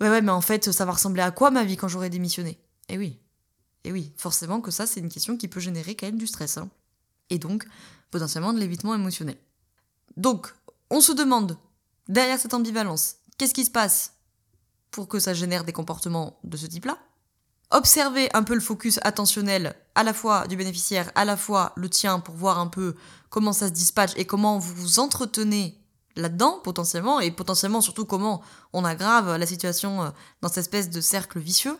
ouais 0.00 0.10
ouais 0.10 0.22
mais 0.22 0.32
en 0.32 0.40
fait 0.40 0.72
ça 0.72 0.84
va 0.84 0.92
ressembler 0.92 1.22
à 1.22 1.30
quoi 1.30 1.50
ma 1.50 1.64
vie 1.64 1.76
quand 1.76 1.88
j'aurai 1.88 2.10
démissionné? 2.10 2.60
Eh 2.88 2.98
oui, 2.98 3.18
et 3.84 3.92
oui, 3.92 4.12
forcément 4.16 4.60
que 4.60 4.70
ça 4.70 4.86
c'est 4.86 5.00
une 5.00 5.08
question 5.08 5.36
qui 5.36 5.48
peut 5.48 5.60
générer 5.60 5.94
quand 5.94 6.06
même 6.06 6.18
du 6.18 6.26
stress 6.26 6.58
hein. 6.58 6.68
et 7.30 7.38
donc 7.38 7.66
potentiellement 8.10 8.52
de 8.52 8.60
l'évitement 8.60 8.94
émotionnel. 8.94 9.36
Donc 10.16 10.54
on 10.90 11.00
se 11.00 11.12
demande 11.12 11.58
derrière 12.08 12.38
cette 12.38 12.54
ambivalence 12.54 13.16
qu'est-ce 13.38 13.54
qui 13.54 13.64
se 13.64 13.70
passe 13.70 14.14
pour 14.90 15.08
que 15.08 15.18
ça 15.18 15.34
génère 15.34 15.64
des 15.64 15.72
comportements 15.72 16.38
de 16.44 16.56
ce 16.56 16.66
type-là? 16.66 16.98
Observer 17.70 18.28
un 18.32 18.44
peu 18.44 18.54
le 18.54 18.60
focus 18.60 19.00
attentionnel 19.02 19.74
à 19.96 20.04
la 20.04 20.14
fois 20.14 20.46
du 20.46 20.56
bénéficiaire, 20.56 21.10
à 21.16 21.24
la 21.24 21.36
fois 21.36 21.72
le 21.76 21.90
tien 21.90 22.20
pour 22.20 22.36
voir 22.36 22.60
un 22.60 22.68
peu 22.68 22.94
comment 23.28 23.52
ça 23.52 23.66
se 23.66 23.72
dispatche 23.72 24.12
et 24.16 24.24
comment 24.24 24.58
vous 24.58 24.74
vous 24.74 24.98
entretenez 25.00 25.76
là-dedans 26.16 26.60
potentiellement 26.64 27.20
et 27.20 27.30
potentiellement 27.30 27.80
surtout 27.80 28.04
comment 28.04 28.42
on 28.72 28.84
aggrave 28.84 29.36
la 29.36 29.46
situation 29.46 30.02
euh, 30.02 30.10
dans 30.42 30.48
cette 30.48 30.58
espèce 30.58 30.90
de 30.90 31.00
cercle 31.00 31.38
vicieux. 31.38 31.76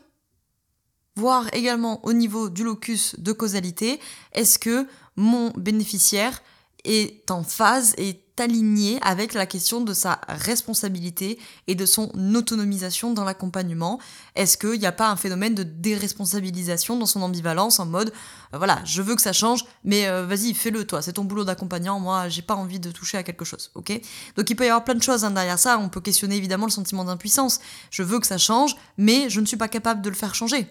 Voir 1.16 1.46
également 1.54 2.04
au 2.04 2.12
niveau 2.12 2.50
du 2.50 2.62
locus 2.62 3.18
de 3.18 3.32
causalité, 3.32 4.00
est-ce 4.32 4.58
que 4.58 4.86
mon 5.16 5.50
bénéficiaire 5.56 6.42
est 6.86 7.30
en 7.30 7.42
phase, 7.42 7.94
est 7.98 8.20
aligné 8.40 8.98
avec 9.02 9.34
la 9.34 9.46
question 9.46 9.80
de 9.80 9.94
sa 9.94 10.20
responsabilité 10.28 11.38
et 11.66 11.74
de 11.74 11.86
son 11.86 12.10
autonomisation 12.34 13.12
dans 13.12 13.24
l'accompagnement. 13.24 13.98
Est-ce 14.34 14.58
qu'il 14.58 14.78
n'y 14.78 14.86
a 14.86 14.92
pas 14.92 15.08
un 15.08 15.16
phénomène 15.16 15.54
de 15.54 15.62
déresponsabilisation 15.62 16.98
dans 16.98 17.06
son 17.06 17.22
ambivalence 17.22 17.80
en 17.80 17.86
mode 17.86 18.12
euh, 18.54 18.58
voilà, 18.58 18.80
je 18.84 19.02
veux 19.02 19.16
que 19.16 19.22
ça 19.22 19.32
change, 19.32 19.64
mais 19.84 20.06
euh, 20.06 20.26
vas-y, 20.26 20.54
fais-le 20.54 20.86
toi, 20.86 21.02
c'est 21.02 21.14
ton 21.14 21.24
boulot 21.24 21.44
d'accompagnant, 21.44 21.98
moi 21.98 22.28
j'ai 22.28 22.42
pas 22.42 22.54
envie 22.54 22.80
de 22.80 22.90
toucher 22.90 23.18
à 23.18 23.22
quelque 23.22 23.44
chose, 23.44 23.70
ok? 23.74 24.00
Donc 24.36 24.50
il 24.50 24.54
peut 24.54 24.64
y 24.64 24.68
avoir 24.68 24.84
plein 24.84 24.94
de 24.94 25.02
choses 25.02 25.24
hein, 25.24 25.30
derrière 25.30 25.58
ça, 25.58 25.78
on 25.78 25.88
peut 25.88 26.00
questionner 26.00 26.36
évidemment 26.36 26.66
le 26.66 26.72
sentiment 26.72 27.04
d'impuissance. 27.04 27.60
Je 27.90 28.02
veux 28.02 28.20
que 28.20 28.26
ça 28.26 28.38
change, 28.38 28.76
mais 28.98 29.30
je 29.30 29.40
ne 29.40 29.46
suis 29.46 29.56
pas 29.56 29.68
capable 29.68 30.02
de 30.02 30.08
le 30.08 30.14
faire 30.14 30.34
changer. 30.34 30.68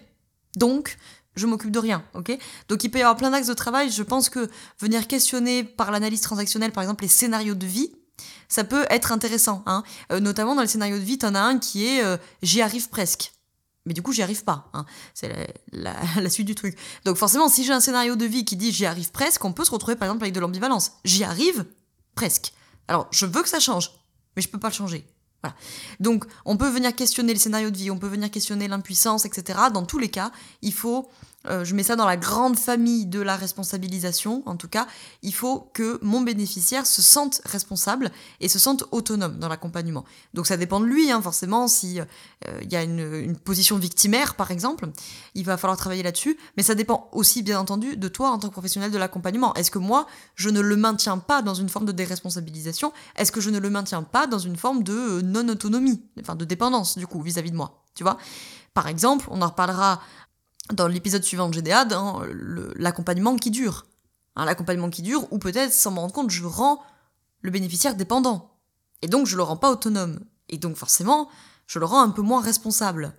Donc, 0.56 0.96
je 1.36 1.46
m'occupe 1.46 1.70
de 1.70 1.78
rien, 1.78 2.04
ok? 2.14 2.36
Donc 2.68 2.82
il 2.84 2.90
peut 2.90 2.98
y 2.98 3.02
avoir 3.02 3.16
plein 3.16 3.30
d'axes 3.30 3.46
de 3.46 3.54
travail. 3.54 3.90
Je 3.90 4.02
pense 4.02 4.28
que 4.28 4.48
venir 4.80 5.06
questionner 5.06 5.64
par 5.64 5.90
l'analyse 5.90 6.22
transactionnelle, 6.22 6.72
par 6.72 6.82
exemple, 6.82 7.04
les 7.04 7.08
scénarios 7.08 7.54
de 7.54 7.66
vie, 7.66 7.92
ça 8.48 8.64
peut 8.64 8.86
être 8.90 9.12
intéressant. 9.12 9.62
Hein 9.66 9.82
euh, 10.12 10.20
notamment 10.20 10.54
dans 10.54 10.62
les 10.62 10.68
scénarios 10.68 10.98
de 10.98 11.04
vie, 11.04 11.18
t'en 11.18 11.34
as 11.34 11.40
un 11.40 11.58
qui 11.58 11.86
est 11.86 12.02
euh, 12.02 12.16
j'y 12.42 12.62
arrive 12.62 12.88
presque. 12.88 13.32
Mais 13.84 13.94
du 13.94 14.02
coup, 14.02 14.12
j'y 14.12 14.22
arrive 14.22 14.42
pas. 14.42 14.68
Hein. 14.72 14.84
C'est 15.14 15.54
la, 15.72 15.94
la, 16.20 16.30
suite 16.30 16.46
du 16.46 16.54
truc. 16.54 16.76
Donc 17.04 17.16
forcément, 17.16 17.48
si 17.48 17.64
j'ai 17.64 17.72
un 17.72 17.80
scénario 17.80 18.16
de 18.16 18.24
vie 18.24 18.44
qui 18.44 18.56
dit 18.56 18.72
j'y 18.72 18.86
arrive 18.86 19.12
presque, 19.12 19.44
on 19.44 19.52
peut 19.52 19.64
se 19.64 19.70
retrouver 19.70 19.96
par 19.96 20.08
exemple 20.08 20.24
avec 20.24 20.34
de 20.34 20.40
l'ambivalence. 20.40 20.92
J'y 21.04 21.22
arrive 21.22 21.64
presque. 22.14 22.52
Alors, 22.88 23.08
je 23.10 23.26
veux 23.26 23.42
que 23.42 23.48
ça 23.48 23.60
change, 23.60 23.92
mais 24.34 24.42
je 24.42 24.48
peux 24.48 24.58
pas 24.58 24.68
le 24.68 24.74
changer. 24.74 25.06
Donc, 26.00 26.24
on 26.44 26.56
peut 26.56 26.68
venir 26.68 26.94
questionner 26.94 27.32
le 27.32 27.38
scénario 27.38 27.70
de 27.70 27.76
vie, 27.76 27.90
on 27.90 27.98
peut 27.98 28.08
venir 28.08 28.30
questionner 28.30 28.68
l'impuissance, 28.68 29.24
etc. 29.24 29.58
Dans 29.72 29.84
tous 29.84 29.98
les 29.98 30.08
cas, 30.08 30.30
il 30.62 30.72
faut 30.72 31.08
euh, 31.48 31.64
je 31.64 31.74
mets 31.74 31.82
ça 31.82 31.96
dans 31.96 32.06
la 32.06 32.16
grande 32.16 32.58
famille 32.58 33.06
de 33.06 33.20
la 33.20 33.36
responsabilisation, 33.36 34.42
en 34.46 34.56
tout 34.56 34.68
cas, 34.68 34.86
il 35.22 35.34
faut 35.34 35.70
que 35.74 35.98
mon 36.02 36.20
bénéficiaire 36.20 36.86
se 36.86 37.02
sente 37.02 37.40
responsable 37.44 38.10
et 38.40 38.48
se 38.48 38.58
sente 38.58 38.84
autonome 38.90 39.38
dans 39.38 39.48
l'accompagnement. 39.48 40.04
Donc 40.34 40.46
ça 40.46 40.56
dépend 40.56 40.80
de 40.80 40.86
lui, 40.86 41.10
hein, 41.10 41.22
forcément, 41.22 41.68
si 41.68 42.00
euh, 42.00 42.04
il 42.62 42.72
y 42.72 42.76
a 42.76 42.82
une, 42.82 43.14
une, 43.14 43.36
position 43.36 43.76
victimaire, 43.76 44.34
par 44.34 44.50
exemple, 44.50 44.88
il 45.34 45.44
va 45.44 45.56
falloir 45.56 45.76
travailler 45.76 46.02
là-dessus, 46.02 46.38
mais 46.56 46.62
ça 46.62 46.74
dépend 46.74 47.08
aussi, 47.12 47.42
bien 47.42 47.60
entendu, 47.60 47.96
de 47.96 48.08
toi 48.08 48.30
en 48.30 48.38
tant 48.38 48.48
que 48.48 48.52
professionnel 48.52 48.90
de 48.90 48.98
l'accompagnement. 48.98 49.54
Est-ce 49.54 49.70
que 49.70 49.78
moi, 49.78 50.06
je 50.34 50.50
ne 50.50 50.60
le 50.60 50.76
maintiens 50.76 51.18
pas 51.18 51.42
dans 51.42 51.54
une 51.54 51.68
forme 51.68 51.86
de 51.86 51.92
déresponsabilisation? 51.92 52.92
Est-ce 53.16 53.32
que 53.32 53.40
je 53.40 53.50
ne 53.50 53.58
le 53.58 53.70
maintiens 53.70 54.02
pas 54.02 54.26
dans 54.26 54.38
une 54.38 54.56
forme 54.56 54.82
de 54.82 54.92
euh, 54.92 55.22
non-autonomie, 55.22 56.02
enfin 56.20 56.34
de 56.34 56.44
dépendance, 56.44 56.98
du 56.98 57.06
coup, 57.06 57.22
vis-à-vis 57.22 57.50
-vis 57.50 57.52
de 57.52 57.56
moi 57.56 57.82
Tu 57.94 58.02
vois? 58.02 58.18
Par 58.76 58.88
exemple, 58.88 59.26
on 59.30 59.40
en 59.40 59.48
reparlera 59.48 60.02
dans 60.72 60.88
l'épisode 60.88 61.22
suivant 61.22 61.48
de 61.48 61.54
GDA, 61.54 61.84
dans 61.84 62.22
l'accompagnement 62.76 63.36
qui 63.36 63.50
dure. 63.50 63.86
Hein, 64.36 64.44
l'accompagnement 64.44 64.90
qui 64.90 65.02
dure, 65.02 65.26
ou 65.32 65.38
peut-être, 65.38 65.72
sans 65.72 65.90
me 65.90 65.98
rendre 65.98 66.12
compte, 66.12 66.30
je 66.30 66.44
rends 66.44 66.82
le 67.40 67.50
bénéficiaire 67.50 67.94
dépendant. 67.94 68.50
Et 69.02 69.08
donc, 69.08 69.26
je 69.26 69.36
le 69.36 69.42
rends 69.42 69.56
pas 69.56 69.70
autonome. 69.70 70.20
Et 70.48 70.58
donc, 70.58 70.76
forcément, 70.76 71.28
je 71.66 71.78
le 71.78 71.86
rends 71.86 72.02
un 72.02 72.10
peu 72.10 72.22
moins 72.22 72.40
responsable. 72.40 73.14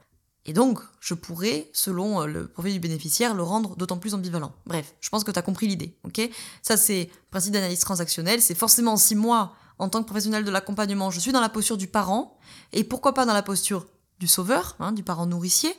Et 0.46 0.54
donc, 0.54 0.80
je 1.02 1.14
pourrais, 1.14 1.70
selon 1.74 2.22
euh, 2.22 2.26
le 2.26 2.48
profil 2.48 2.74
du 2.74 2.80
bénéficiaire, 2.80 3.34
le 3.34 3.44
rendre 3.44 3.76
d'autant 3.76 3.98
plus 3.98 4.14
ambivalent. 4.14 4.54
Bref, 4.66 4.96
je 5.02 5.10
pense 5.10 5.24
que 5.24 5.32
tu 5.32 5.40
as 5.40 5.42
compris 5.42 5.68
l'idée, 5.68 5.98
ok? 6.06 6.30
Ça, 6.62 6.78
c'est 6.78 7.10
principe 7.32 7.54
d'analyse 7.54 7.80
transactionnelle. 7.80 8.42
C'est 8.42 8.56
forcément 8.56 8.96
si 8.96 9.16
moi, 9.16 9.54
en 9.78 9.90
tant 9.90 10.02
que 10.02 10.06
professionnel 10.06 10.46
de 10.46 10.52
l'accompagnement, 10.52 11.12
je 11.12 11.20
suis 11.20 11.34
dans 11.34 11.42
la 11.42 11.50
posture 11.50 11.78
du 11.78 11.88
parent, 11.88 12.38
et 12.72 12.86
pourquoi 12.86 13.14
pas 13.14 13.26
dans 13.26 13.34
la 13.34 13.44
posture 13.44 13.88
du 14.20 14.28
sauveur, 14.28 14.76
hein, 14.80 14.92
du 14.92 15.04
parent 15.04 15.26
nourricier, 15.26 15.74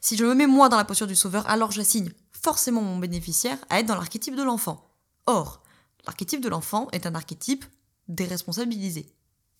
si 0.00 0.16
je 0.16 0.24
me 0.24 0.34
mets 0.34 0.46
moi 0.46 0.68
dans 0.68 0.76
la 0.76 0.84
posture 0.84 1.06
du 1.06 1.16
sauveur, 1.16 1.48
alors 1.48 1.70
j'assigne 1.72 2.10
forcément 2.32 2.80
mon 2.80 2.98
bénéficiaire 2.98 3.58
à 3.68 3.80
être 3.80 3.86
dans 3.86 3.94
l'archétype 3.94 4.36
de 4.36 4.42
l'enfant. 4.42 4.90
Or, 5.26 5.62
l'archétype 6.06 6.40
de 6.40 6.48
l'enfant 6.48 6.88
est 6.92 7.06
un 7.06 7.14
archétype 7.14 7.64
déresponsabilisé, 8.08 9.14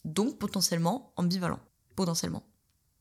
donc 0.04 0.38
potentiellement 0.38 1.12
ambivalent, 1.16 1.60
potentiellement. 1.96 2.42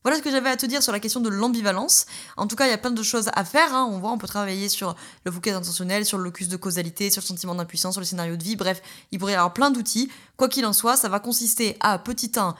Voilà 0.02 0.16
ce 0.16 0.22
que 0.22 0.30
j'avais 0.30 0.48
à 0.48 0.56
te 0.56 0.64
dire 0.64 0.82
sur 0.82 0.92
la 0.92 1.00
question 1.00 1.20
de 1.20 1.28
l'ambivalence. 1.28 2.06
En 2.38 2.46
tout 2.46 2.56
cas, 2.56 2.66
il 2.66 2.70
y 2.70 2.72
a 2.72 2.78
plein 2.78 2.90
de 2.90 3.02
choses 3.02 3.28
à 3.34 3.44
faire. 3.44 3.74
Hein. 3.74 3.86
On 3.90 3.98
voit, 3.98 4.10
on 4.12 4.16
peut 4.16 4.26
travailler 4.26 4.70
sur 4.70 4.96
le 5.24 5.30
focus 5.30 5.52
intentionnel, 5.52 6.06
sur 6.06 6.16
le 6.16 6.24
locus 6.24 6.48
de 6.48 6.56
causalité, 6.56 7.10
sur 7.10 7.20
le 7.20 7.26
sentiment 7.26 7.54
d'impuissance, 7.54 7.94
sur 7.94 8.00
le 8.00 8.06
scénario 8.06 8.36
de 8.36 8.42
vie. 8.42 8.56
Bref, 8.56 8.80
il 9.12 9.18
pourrait 9.18 9.32
y 9.32 9.34
avoir 9.34 9.52
plein 9.52 9.70
d'outils. 9.70 10.10
Quoi 10.38 10.48
qu'il 10.48 10.64
en 10.64 10.72
soit, 10.72 10.96
ça 10.96 11.10
va 11.10 11.20
consister 11.20 11.76
à 11.80 11.98
petit 11.98 12.32
1, 12.34 12.54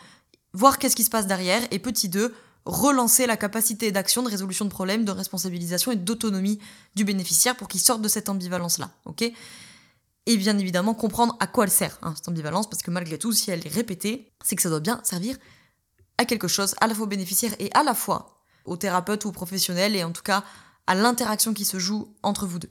voir 0.52 0.78
qu'est-ce 0.78 0.94
qui 0.94 1.04
se 1.04 1.09
passe 1.09 1.26
derrière, 1.26 1.62
et 1.70 1.78
petit 1.78 2.11
2, 2.11 2.35
relancer 2.64 3.27
la 3.27 3.37
capacité 3.37 3.92
d'action, 3.92 4.23
de 4.23 4.29
résolution 4.29 4.64
de 4.64 4.70
problèmes, 4.70 5.05
de 5.05 5.12
responsabilisation 5.12 5.92
et 5.92 5.96
d'autonomie 5.96 6.59
du 6.94 7.05
bénéficiaire 7.05 7.57
pour 7.57 7.68
qu'il 7.68 7.81
sorte 7.81 8.03
de 8.03 8.09
cette 8.09 8.29
ambivalence-là. 8.29 8.90
et 10.27 10.37
bien 10.37 10.59
évidemment 10.59 10.94
comprendre 10.94 11.37
à 11.40 11.46
quoi 11.46 11.64
elle 11.64 11.70
sert, 11.70 11.99
hein, 12.03 12.12
cette 12.14 12.29
ambivalence, 12.29 12.68
parce 12.68 12.83
que 12.83 12.90
malgré 12.90 13.18
tout, 13.18 13.33
si 13.33 13.51
elle 13.51 13.66
est 13.66 13.73
répétée, 13.73 14.33
c'est 14.44 14.57
que 14.57 14.62
ça 14.62 14.68
doit 14.68 14.81
bien 14.81 15.01
servir 15.03 15.37
à 16.18 16.25
quelque 16.25 16.49
chose, 16.49 16.75
à 16.81 16.87
la 16.87 16.94
fois 16.94 17.05
au 17.05 17.09
bénéficiaire 17.09 17.55
et 17.59 17.70
à 17.73 17.83
la 17.83 17.94
fois 17.94 18.44
au 18.66 18.77
thérapeute 18.77 19.25
ou 19.25 19.29
au 19.29 19.33
professionnel, 19.33 19.96
et 19.96 20.05
en 20.05 20.12
tout 20.12 20.23
cas 20.23 20.44
à 20.86 20.94
l'interaction 20.94 21.54
qui 21.54 21.64
se 21.64 21.78
joue 21.78 22.08
entre 22.22 22.46
vous 22.46 22.58
deux. 22.58 22.70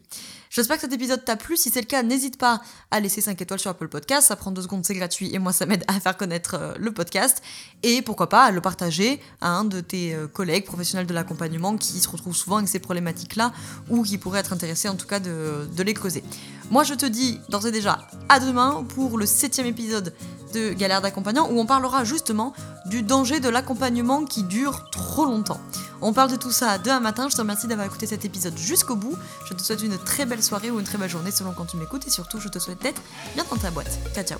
J'espère 0.50 0.78
que 0.78 0.82
cet 0.82 0.94
épisode 0.94 1.24
t'a 1.24 1.36
plu. 1.36 1.58
Si 1.58 1.70
c'est 1.70 1.82
le 1.82 1.86
cas, 1.86 2.02
n'hésite 2.02 2.38
pas 2.38 2.60
à 2.90 3.00
laisser 3.00 3.22
5 3.22 3.40
étoiles 3.40 3.60
sur 3.60 3.70
Apple 3.70 3.88
Podcast. 3.88 4.28
Ça 4.28 4.36
prend 4.36 4.52
2 4.52 4.64
secondes, 4.64 4.84
c'est 4.84 4.96
gratuit 4.96 5.34
et 5.34 5.38
moi, 5.38 5.54
ça 5.54 5.68
m'aide 5.68 5.84
à 5.88 6.00
faire 6.00 6.18
connaître 6.18 6.56
euh, 6.56 6.74
le 6.80 6.92
podcast. 6.92 7.44
Et 7.84 8.02
pourquoi 8.02 8.30
pas 8.30 8.46
à 8.46 8.52
le 8.52 8.60
partager 8.60 9.22
à 9.42 9.52
un 9.52 9.64
de 9.64 9.80
tes 9.80 10.16
euh, 10.16 10.28
collègues 10.28 10.66
professionnels 10.66 11.06
de 11.06 11.14
l'accompagnement 11.14 11.78
qui 11.78 12.00
se 12.00 12.10
retrouvent 12.10 12.36
souvent 12.36 12.58
avec 12.58 12.68
ces 12.68 12.80
problématiques-là 12.80 13.54
ou 13.90 14.02
qui 14.02 14.18
pourraient 14.18 14.40
être 14.40 14.54
intéressés 14.54 14.90
en 14.90 14.96
tout 14.96 15.08
cas 15.08 15.20
de, 15.20 15.68
les 15.84 15.94
causer. 15.94 16.24
Moi, 16.72 16.84
je 16.84 16.96
te 16.96 17.06
dis 17.06 17.40
d'ores 17.50 17.68
et 17.68 17.72
déjà 17.72 18.08
à 18.28 18.40
demain 18.40 18.84
pour 18.96 19.18
le 19.18 19.28
septième 19.28 19.68
épisode 19.68 20.14
de 20.54 20.74
Galère 20.74 21.02
d'accompagnant 21.02 21.48
où 21.50 21.60
on 21.60 21.66
parlera 21.66 22.04
justement 22.04 22.54
du 22.88 23.04
danger 23.04 23.40
de 23.40 23.50
l'accompagnement 23.50 24.26
qui 24.26 24.44
dure 24.44 24.90
trop 24.90 25.26
longtemps. 25.26 25.62
On 26.02 26.14
parle 26.14 26.32
de 26.32 26.36
tout 26.36 26.52
ça 26.52 26.78
demain 26.78 27.00
matin. 27.00 27.28
Je 27.30 27.36
te 27.36 27.42
remercie 27.42 27.68
d'avoir 27.68 27.88
écouté 27.88 28.08
cet 28.08 28.26
épisode 28.26 28.58
jusqu'au 28.58 28.96
bout. 28.96 29.16
Je 29.48 29.54
te 29.54 29.62
souhaite 29.62 29.84
une 29.84 29.98
très 29.98 30.26
belle 30.26 30.44
soirée 30.44 30.72
ou 30.72 30.80
une 30.80 30.86
très 30.86 30.98
belle 30.98 31.10
journée 31.10 31.32
selon 31.32 31.52
quand 31.52 31.66
tu 31.66 31.78
m'écoutes 31.78 32.08
et 32.08 32.12
surtout 32.12 32.40
je 32.40 32.48
te 32.48 32.60
souhaite 32.60 32.82
d'être 32.82 33.02
bien 33.36 33.46
dans 33.50 33.58
ta 33.58 33.72
boîte. 33.72 34.00
Ciao 34.14 34.24
ciao 34.24 34.40